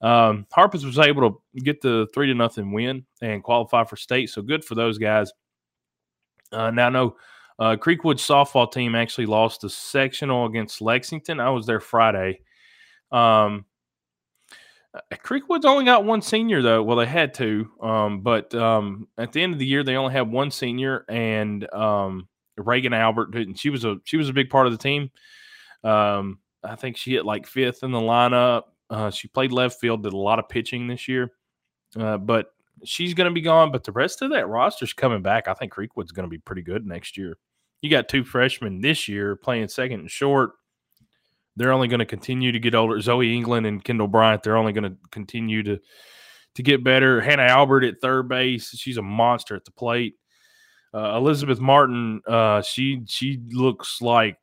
Um, 0.00 0.46
Harpeth 0.54 0.84
was 0.84 1.00
able 1.00 1.28
to 1.28 1.60
get 1.60 1.80
the 1.80 2.06
three 2.14 2.28
to 2.28 2.34
nothing 2.34 2.70
win 2.70 3.04
and 3.20 3.42
qualify 3.42 3.82
for 3.82 3.96
state, 3.96 4.30
so 4.30 4.42
good 4.42 4.64
for 4.64 4.76
those 4.76 4.96
guys. 4.96 5.32
Uh, 6.52 6.70
now, 6.70 6.88
no, 6.88 7.16
uh, 7.58 7.76
Creekwood 7.76 8.16
softball 8.16 8.70
team 8.70 8.94
actually 8.94 9.26
lost 9.26 9.64
a 9.64 9.68
sectional 9.68 10.46
against 10.46 10.80
Lexington. 10.80 11.40
I 11.40 11.50
was 11.50 11.66
there 11.66 11.80
Friday. 11.80 12.40
Um, 13.10 13.66
uh, 14.94 15.00
Creekwood's 15.12 15.64
only 15.64 15.84
got 15.84 16.04
one 16.04 16.22
senior 16.22 16.62
though. 16.62 16.82
Well, 16.82 16.96
they 16.96 17.06
had 17.06 17.34
two, 17.34 17.70
um, 17.80 18.20
but 18.20 18.54
um, 18.54 19.08
at 19.16 19.32
the 19.32 19.42
end 19.42 19.52
of 19.54 19.58
the 19.58 19.66
year, 19.66 19.82
they 19.82 19.96
only 19.96 20.12
had 20.12 20.30
one 20.30 20.50
senior, 20.50 21.04
and 21.08 21.72
um, 21.72 22.28
Reagan 22.56 22.92
Albert 22.92 23.30
didn't. 23.32 23.58
She 23.58 23.70
was 23.70 23.84
a 23.84 23.96
she 24.04 24.16
was 24.16 24.28
a 24.28 24.34
big 24.34 24.50
part 24.50 24.66
of 24.66 24.72
the 24.72 24.78
team. 24.78 25.10
Um, 25.84 26.38
I 26.62 26.76
think 26.76 26.96
she 26.96 27.12
hit 27.12 27.24
like 27.24 27.46
fifth 27.46 27.82
in 27.82 27.90
the 27.90 28.00
lineup. 28.00 28.64
Uh, 28.90 29.10
she 29.10 29.28
played 29.28 29.52
left 29.52 29.80
field, 29.80 30.02
did 30.02 30.12
a 30.12 30.16
lot 30.18 30.38
of 30.38 30.48
pitching 30.48 30.86
this 30.86 31.08
year, 31.08 31.32
uh, 31.98 32.18
but 32.18 32.52
she's 32.84 33.14
going 33.14 33.28
to 33.28 33.34
be 33.34 33.40
gone. 33.40 33.72
But 33.72 33.84
the 33.84 33.92
rest 33.92 34.22
of 34.22 34.30
that 34.30 34.48
roster's 34.48 34.92
coming 34.92 35.22
back. 35.22 35.48
I 35.48 35.54
think 35.54 35.72
Creekwood's 35.72 36.12
going 36.12 36.26
to 36.26 36.30
be 36.30 36.38
pretty 36.38 36.62
good 36.62 36.86
next 36.86 37.16
year. 37.16 37.36
You 37.80 37.90
got 37.90 38.08
two 38.08 38.24
freshmen 38.24 38.80
this 38.80 39.08
year 39.08 39.36
playing 39.36 39.68
second 39.68 40.00
and 40.00 40.10
short. 40.10 40.52
They're 41.56 41.72
only 41.72 41.88
going 41.88 42.00
to 42.00 42.06
continue 42.06 42.52
to 42.52 42.58
get 42.58 42.74
older. 42.74 43.00
Zoe 43.00 43.34
England 43.34 43.66
and 43.66 43.82
Kendall 43.82 44.08
Bryant, 44.08 44.42
they're 44.42 44.56
only 44.56 44.72
going 44.72 44.90
to 44.90 44.96
continue 45.10 45.62
to 45.64 45.78
to 46.54 46.62
get 46.62 46.84
better. 46.84 47.20
Hannah 47.20 47.44
Albert 47.44 47.84
at 47.84 48.00
third 48.00 48.28
base, 48.28 48.70
she's 48.70 48.98
a 48.98 49.02
monster 49.02 49.56
at 49.56 49.64
the 49.64 49.70
plate. 49.70 50.16
Uh, 50.94 51.16
Elizabeth 51.16 51.60
Martin, 51.60 52.20
uh, 52.26 52.60
she 52.62 53.02
she 53.06 53.40
looks 53.50 54.02
like 54.02 54.36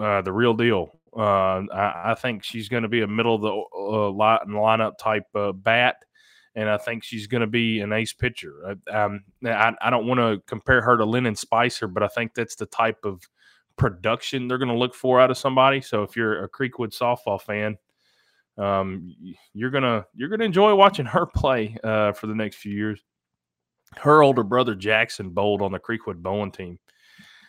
uh, 0.00 0.22
the 0.22 0.32
real 0.32 0.54
deal. 0.54 0.98
Uh, 1.16 1.62
I, 1.72 2.12
I, 2.12 2.14
think 2.14 2.42
she's 2.42 2.70
going 2.70 2.84
to 2.84 2.88
be 2.88 3.02
a 3.02 3.06
middle 3.06 3.34
of 3.34 3.42
the 3.42 3.62
uh, 3.78 4.10
line, 4.10 4.38
lineup 4.48 4.96
type 4.98 5.26
uh, 5.34 5.52
bat, 5.52 5.96
and 6.54 6.68
I 6.68 6.76
think 6.76 7.04
she's 7.04 7.26
going 7.26 7.40
to 7.40 7.46
be 7.46 7.80
an 7.80 7.92
ace 7.92 8.12
pitcher. 8.12 8.76
Um, 8.90 9.24
I, 9.44 9.72
I 9.80 9.90
don't 9.90 10.06
want 10.06 10.20
to 10.20 10.42
compare 10.46 10.82
her 10.82 10.96
to 10.96 11.04
Lennon 11.04 11.36
Spicer, 11.36 11.88
but 11.88 12.02
I 12.02 12.08
think 12.08 12.34
that's 12.34 12.56
the 12.56 12.66
type 12.66 13.04
of 13.04 13.22
production 13.76 14.48
they're 14.48 14.58
going 14.58 14.68
to 14.68 14.76
look 14.76 14.94
for 14.94 15.20
out 15.20 15.30
of 15.30 15.38
somebody. 15.38 15.80
So 15.80 16.02
if 16.02 16.16
you're 16.16 16.44
a 16.44 16.48
Creekwood 16.48 16.96
softball 16.96 17.40
fan, 17.40 17.78
um, 18.58 19.14
you're 19.54 19.70
gonna 19.70 20.04
you're 20.14 20.28
gonna 20.28 20.44
enjoy 20.44 20.74
watching 20.74 21.06
her 21.06 21.26
play 21.26 21.76
uh, 21.82 22.12
for 22.12 22.26
the 22.26 22.34
next 22.34 22.56
few 22.56 22.72
years. 22.72 23.00
Her 23.96 24.22
older 24.22 24.42
brother 24.42 24.74
Jackson 24.74 25.30
bowled 25.30 25.62
on 25.62 25.72
the 25.72 25.78
Creekwood 25.78 26.22
bowling 26.22 26.52
team, 26.52 26.78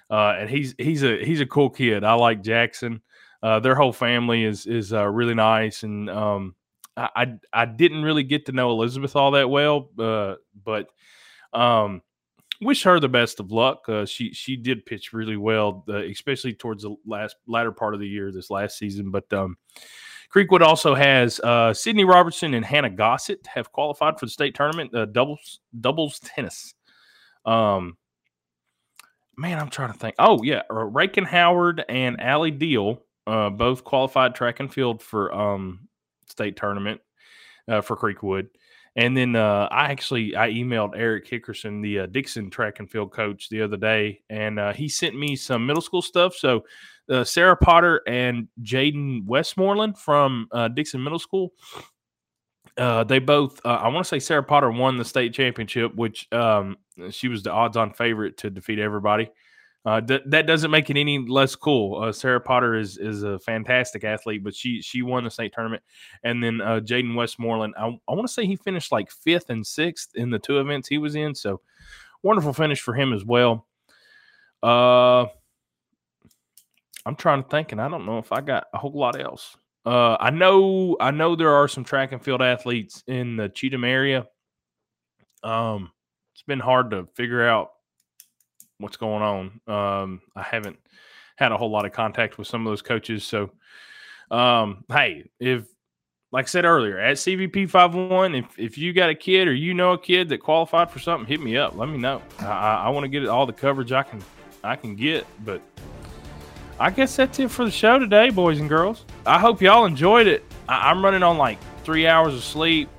uh, 0.10 0.36
and 0.40 0.50
he's 0.50 0.76
he's 0.78 1.04
a 1.04 1.24
he's 1.24 1.42
a 1.42 1.46
cool 1.46 1.70
kid. 1.70 2.04
I 2.04 2.14
like 2.14 2.42
Jackson. 2.42 3.02
Uh, 3.42 3.60
their 3.60 3.76
whole 3.76 3.92
family 3.92 4.46
is 4.46 4.66
is 4.66 4.94
uh, 4.94 5.08
really 5.08 5.36
nice, 5.36 5.84
and 5.84 6.10
um, 6.10 6.56
I, 6.96 7.34
I, 7.52 7.66
didn't 7.66 8.04
really 8.04 8.24
get 8.24 8.46
to 8.46 8.52
know 8.52 8.72
Elizabeth 8.72 9.16
all 9.16 9.32
that 9.32 9.50
well, 9.50 9.90
uh, 9.98 10.36
but 10.64 10.88
um, 11.52 12.02
wish 12.62 12.84
her 12.84 13.00
the 13.00 13.10
best 13.10 13.40
of 13.40 13.52
luck. 13.52 13.88
Uh, 13.90 14.06
she 14.06 14.32
she 14.34 14.56
did 14.56 14.86
pitch 14.86 15.14
really 15.14 15.38
well, 15.38 15.84
uh, 15.90 16.04
especially 16.04 16.54
towards 16.54 16.84
the 16.84 16.96
last 17.06 17.36
latter 17.48 17.72
part 17.72 17.94
of 17.94 18.00
the 18.00 18.08
year 18.08 18.32
this 18.32 18.50
last 18.50 18.78
season. 18.78 19.12
But 19.12 19.32
um, 19.34 19.58
Creekwood 20.34 20.62
also 20.62 20.96
has 20.96 21.40
uh, 21.40 21.74
Sydney 21.74 22.06
Robertson 22.06 22.54
and 22.54 22.66
Hannah 22.66 22.90
Gossett 22.90 23.46
have 23.48 23.72
qualified 23.72 24.20
for 24.20 24.26
the 24.26 24.32
state 24.32 24.56
tournament, 24.56 24.94
uh, 24.94 25.06
doubles 25.06 25.60
doubles 25.80 26.20
tennis. 26.20 26.74
Um, 27.46 27.98
man, 29.38 29.60
I'm 29.60 29.70
trying 29.70 29.94
to 29.94 29.98
think. 29.98 30.16
Oh 30.20 30.42
yeah, 30.44 30.62
uh, 30.70 30.74
Raken 30.74 31.26
Howard 31.26 31.84
and 31.90 32.22
Allie 32.22 32.52
Deal 32.52 33.02
uh, 33.28 33.50
both 33.50 33.84
qualified 33.84 34.36
track 34.36 34.60
and 34.60 34.74
field 34.74 35.02
for 35.02 35.34
um, 35.34 35.88
state 36.28 36.56
tournament 36.56 37.02
uh, 37.68 37.82
for 37.82 37.96
Creekwood. 37.96 38.48
And 38.96 39.18
then 39.18 39.36
uh, 39.36 39.68
I 39.72 39.86
actually 39.86 40.36
I 40.36 40.52
emailed 40.52 40.94
Eric 40.96 41.28
Hickerson, 41.28 41.82
the 41.82 42.02
uh, 42.02 42.06
Dickson 42.06 42.52
track 42.52 42.80
and 42.80 42.90
field 42.90 43.12
coach, 43.12 43.50
the 43.50 43.62
other 43.62 43.78
day, 43.78 44.22
and 44.30 44.60
uh, 44.60 44.72
he 44.74 44.88
sent 44.88 45.18
me 45.18 45.36
some 45.36 45.66
middle 45.66 45.82
school 45.82 46.04
stuff. 46.04 46.36
So 46.36 46.64
uh, 47.10 47.24
Sarah 47.24 47.58
Potter 47.58 48.02
and 48.08 48.48
Jaden 48.62 49.26
Westmoreland 49.26 49.98
from 49.98 50.48
uh, 50.52 50.68
Dickson 50.68 51.04
Middle 51.04 51.18
School, 51.18 51.54
uh, 52.78 53.04
they 53.04 53.18
both 53.18 53.60
I 53.66 53.88
want 53.88 54.06
to 54.06 54.10
say 54.10 54.20
Sarah 54.20 54.44
Potter 54.44 54.70
won 54.70 54.98
the 54.98 55.06
state 55.06 55.34
championship, 55.34 55.96
which 55.96 56.32
um, 56.32 56.78
she 57.10 57.30
was 57.30 57.42
the 57.42 57.52
odds-on 57.52 57.94
favorite 57.94 58.38
to 58.38 58.52
defeat 58.52 58.78
everybody. 58.78 59.28
Uh, 59.86 60.00
th- 60.00 60.24
that 60.26 60.48
doesn't 60.48 60.72
make 60.72 60.90
it 60.90 60.96
any 60.96 61.20
less 61.20 61.56
cool. 61.56 62.02
Uh, 62.02 62.12
Sarah 62.12 62.40
Potter 62.40 62.76
is 62.76 62.98
is 62.98 63.24
a 63.24 63.38
fantastic 63.40 64.06
athlete, 64.06 64.44
but 64.44 64.56
she 64.56 64.82
she 64.82 65.02
won 65.02 65.26
the 65.26 65.30
state 65.30 65.54
tournament. 65.54 65.84
And 66.24 66.42
then 66.42 66.62
uh, 66.62 66.80
Jaden 66.80 67.16
Westmoreland, 67.16 67.74
I, 67.78 67.88
I 67.88 68.14
want 68.14 68.26
to 68.26 68.34
say 68.34 68.46
he 68.46 68.56
finished 68.56 68.94
like 68.94 69.12
fifth 69.12 69.50
and 69.50 69.66
sixth 69.66 70.16
in 70.16 70.30
the 70.30 70.40
two 70.40 70.60
events 70.60 70.88
he 70.88 70.98
was 70.98 71.16
in. 71.16 71.36
So 71.36 71.60
wonderful 72.22 72.54
finish 72.54 72.80
for 72.80 72.94
him 72.94 73.12
as 73.12 73.26
well. 73.26 73.68
Uh, 74.62 75.26
I'm 77.06 77.18
trying 77.18 77.44
to 77.44 77.50
think, 77.50 77.74
and 77.74 77.82
I 77.82 77.90
don't 77.90 78.06
know 78.06 78.20
if 78.20 78.32
I 78.32 78.40
got 78.40 78.68
a 78.74 78.78
whole 78.78 78.94
lot 78.94 79.20
else. 79.20 79.58
Uh, 79.86 80.16
I 80.18 80.30
know 80.30 80.96
I 81.02 81.12
know 81.12 81.36
there 81.36 81.54
are 81.54 81.68
some 81.68 81.84
track 81.84 82.14
and 82.14 82.24
field 82.24 82.42
athletes 82.42 83.04
in 83.08 83.36
the 83.36 83.50
Cheatham 83.50 83.84
area. 83.84 84.28
Um, 85.44 85.92
it's 86.34 86.44
been 86.44 86.62
hard 86.62 86.92
to 86.92 87.06
figure 87.16 87.46
out 87.46 87.72
what's 88.84 88.98
going 88.98 89.24
on. 89.24 89.62
Um, 89.68 90.22
I 90.36 90.44
haven't 90.44 90.78
had 91.38 91.52
a 91.52 91.58
whole 91.58 91.72
lot 91.72 91.86
of 91.86 91.94
contact 91.94 92.38
with 92.38 92.48
some 92.48 92.68
of 92.68 92.72
those 92.72 92.84
coaches. 92.84 93.24
So, 93.24 93.50
um, 94.30 94.84
hey, 94.92 95.30
if 95.40 95.66
like 96.32 96.46
I 96.46 96.48
said 96.48 96.66
earlier, 96.66 97.00
at 97.00 97.18
CVP 97.18 97.70
51, 97.70 98.36
if, 98.36 98.46
if 98.58 98.78
you 98.78 98.92
got 98.92 99.10
a 99.10 99.16
kid 99.16 99.48
or 99.48 99.54
you 99.54 99.74
know 99.74 99.94
a 99.94 99.98
kid 100.00 100.30
that 100.30 100.40
qualified 100.40 100.92
for 100.92 101.00
something, 101.00 101.28
hit 101.28 101.40
me 101.40 101.58
up. 101.58 101.76
Let 101.76 101.90
me 101.90 101.98
know. 101.98 102.22
I, 102.40 102.46
I, 102.46 102.74
I 102.86 102.90
want 102.90 103.04
to 103.04 103.08
get 103.08 103.28
all 103.28 103.46
the 103.46 103.54
coverage 103.54 103.92
I 103.92 104.04
can 104.04 104.22
I 104.64 104.76
can 104.76 104.96
get. 104.96 105.26
But 105.46 105.62
I 106.80 106.90
guess 106.90 107.16
that's 107.16 107.40
it 107.40 107.52
for 107.52 107.66
the 107.66 107.72
show 107.72 108.00
today, 108.00 108.30
boys 108.30 108.60
and 108.60 108.68
girls. 108.68 109.06
I 109.26 109.40
hope 109.40 109.62
y'all 109.62 109.86
enjoyed 109.86 110.28
it. 110.28 110.44
I, 110.68 110.92
am 110.92 111.04
running 111.04 111.24
on 111.24 111.38
like 111.38 111.58
three 111.84 112.08
hours 112.08 112.34
of 112.34 112.44
sleep, 112.44 112.90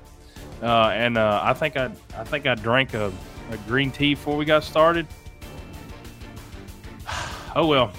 uh, 0.63 0.91
and 0.95 1.19
uh, 1.19 1.41
I 1.43 1.53
think 1.55 1.77
I 1.77 1.91
I 2.17 2.25
think 2.25 2.47
I 2.47 2.55
drank 2.55 2.95
a, 2.95 3.13
a 3.51 3.57
green 3.67 3.91
tea 3.91 4.15
before 4.15 4.37
we 4.37 4.45
got 4.45 4.63
started 4.63 5.07
oh 7.55 7.67
well. 7.67 7.93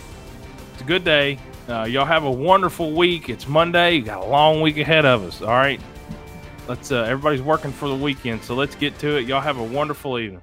It's 0.74 0.82
a 0.82 0.86
good 0.86 1.04
day. 1.04 1.40
Uh, 1.68 1.84
y'all 1.84 2.06
have 2.06 2.24
a 2.26 2.32
wonderful 2.32 2.92
week. 2.92 3.30
It's 3.30 3.48
Monday. 3.48 3.96
You 3.96 4.04
got 4.04 4.24
a 4.24 4.28
long 4.28 4.62
week 4.62 4.78
ahead 4.78 5.06
of 5.06 5.24
us. 5.24 5.42
All 5.42 5.48
right. 5.50 5.80
Let's. 6.68 6.92
Uh, 6.92 7.04
everybody's 7.04 7.42
working 7.42 7.72
for 7.72 7.88
the 7.88 7.96
weekend, 7.96 8.44
so 8.44 8.56
let's 8.56 8.76
get 8.76 8.98
to 9.00 9.18
it. 9.18 9.28
Y'all 9.28 9.42
have 9.42 9.58
a 9.58 9.64
wonderful 9.64 10.20
evening. 10.20 10.42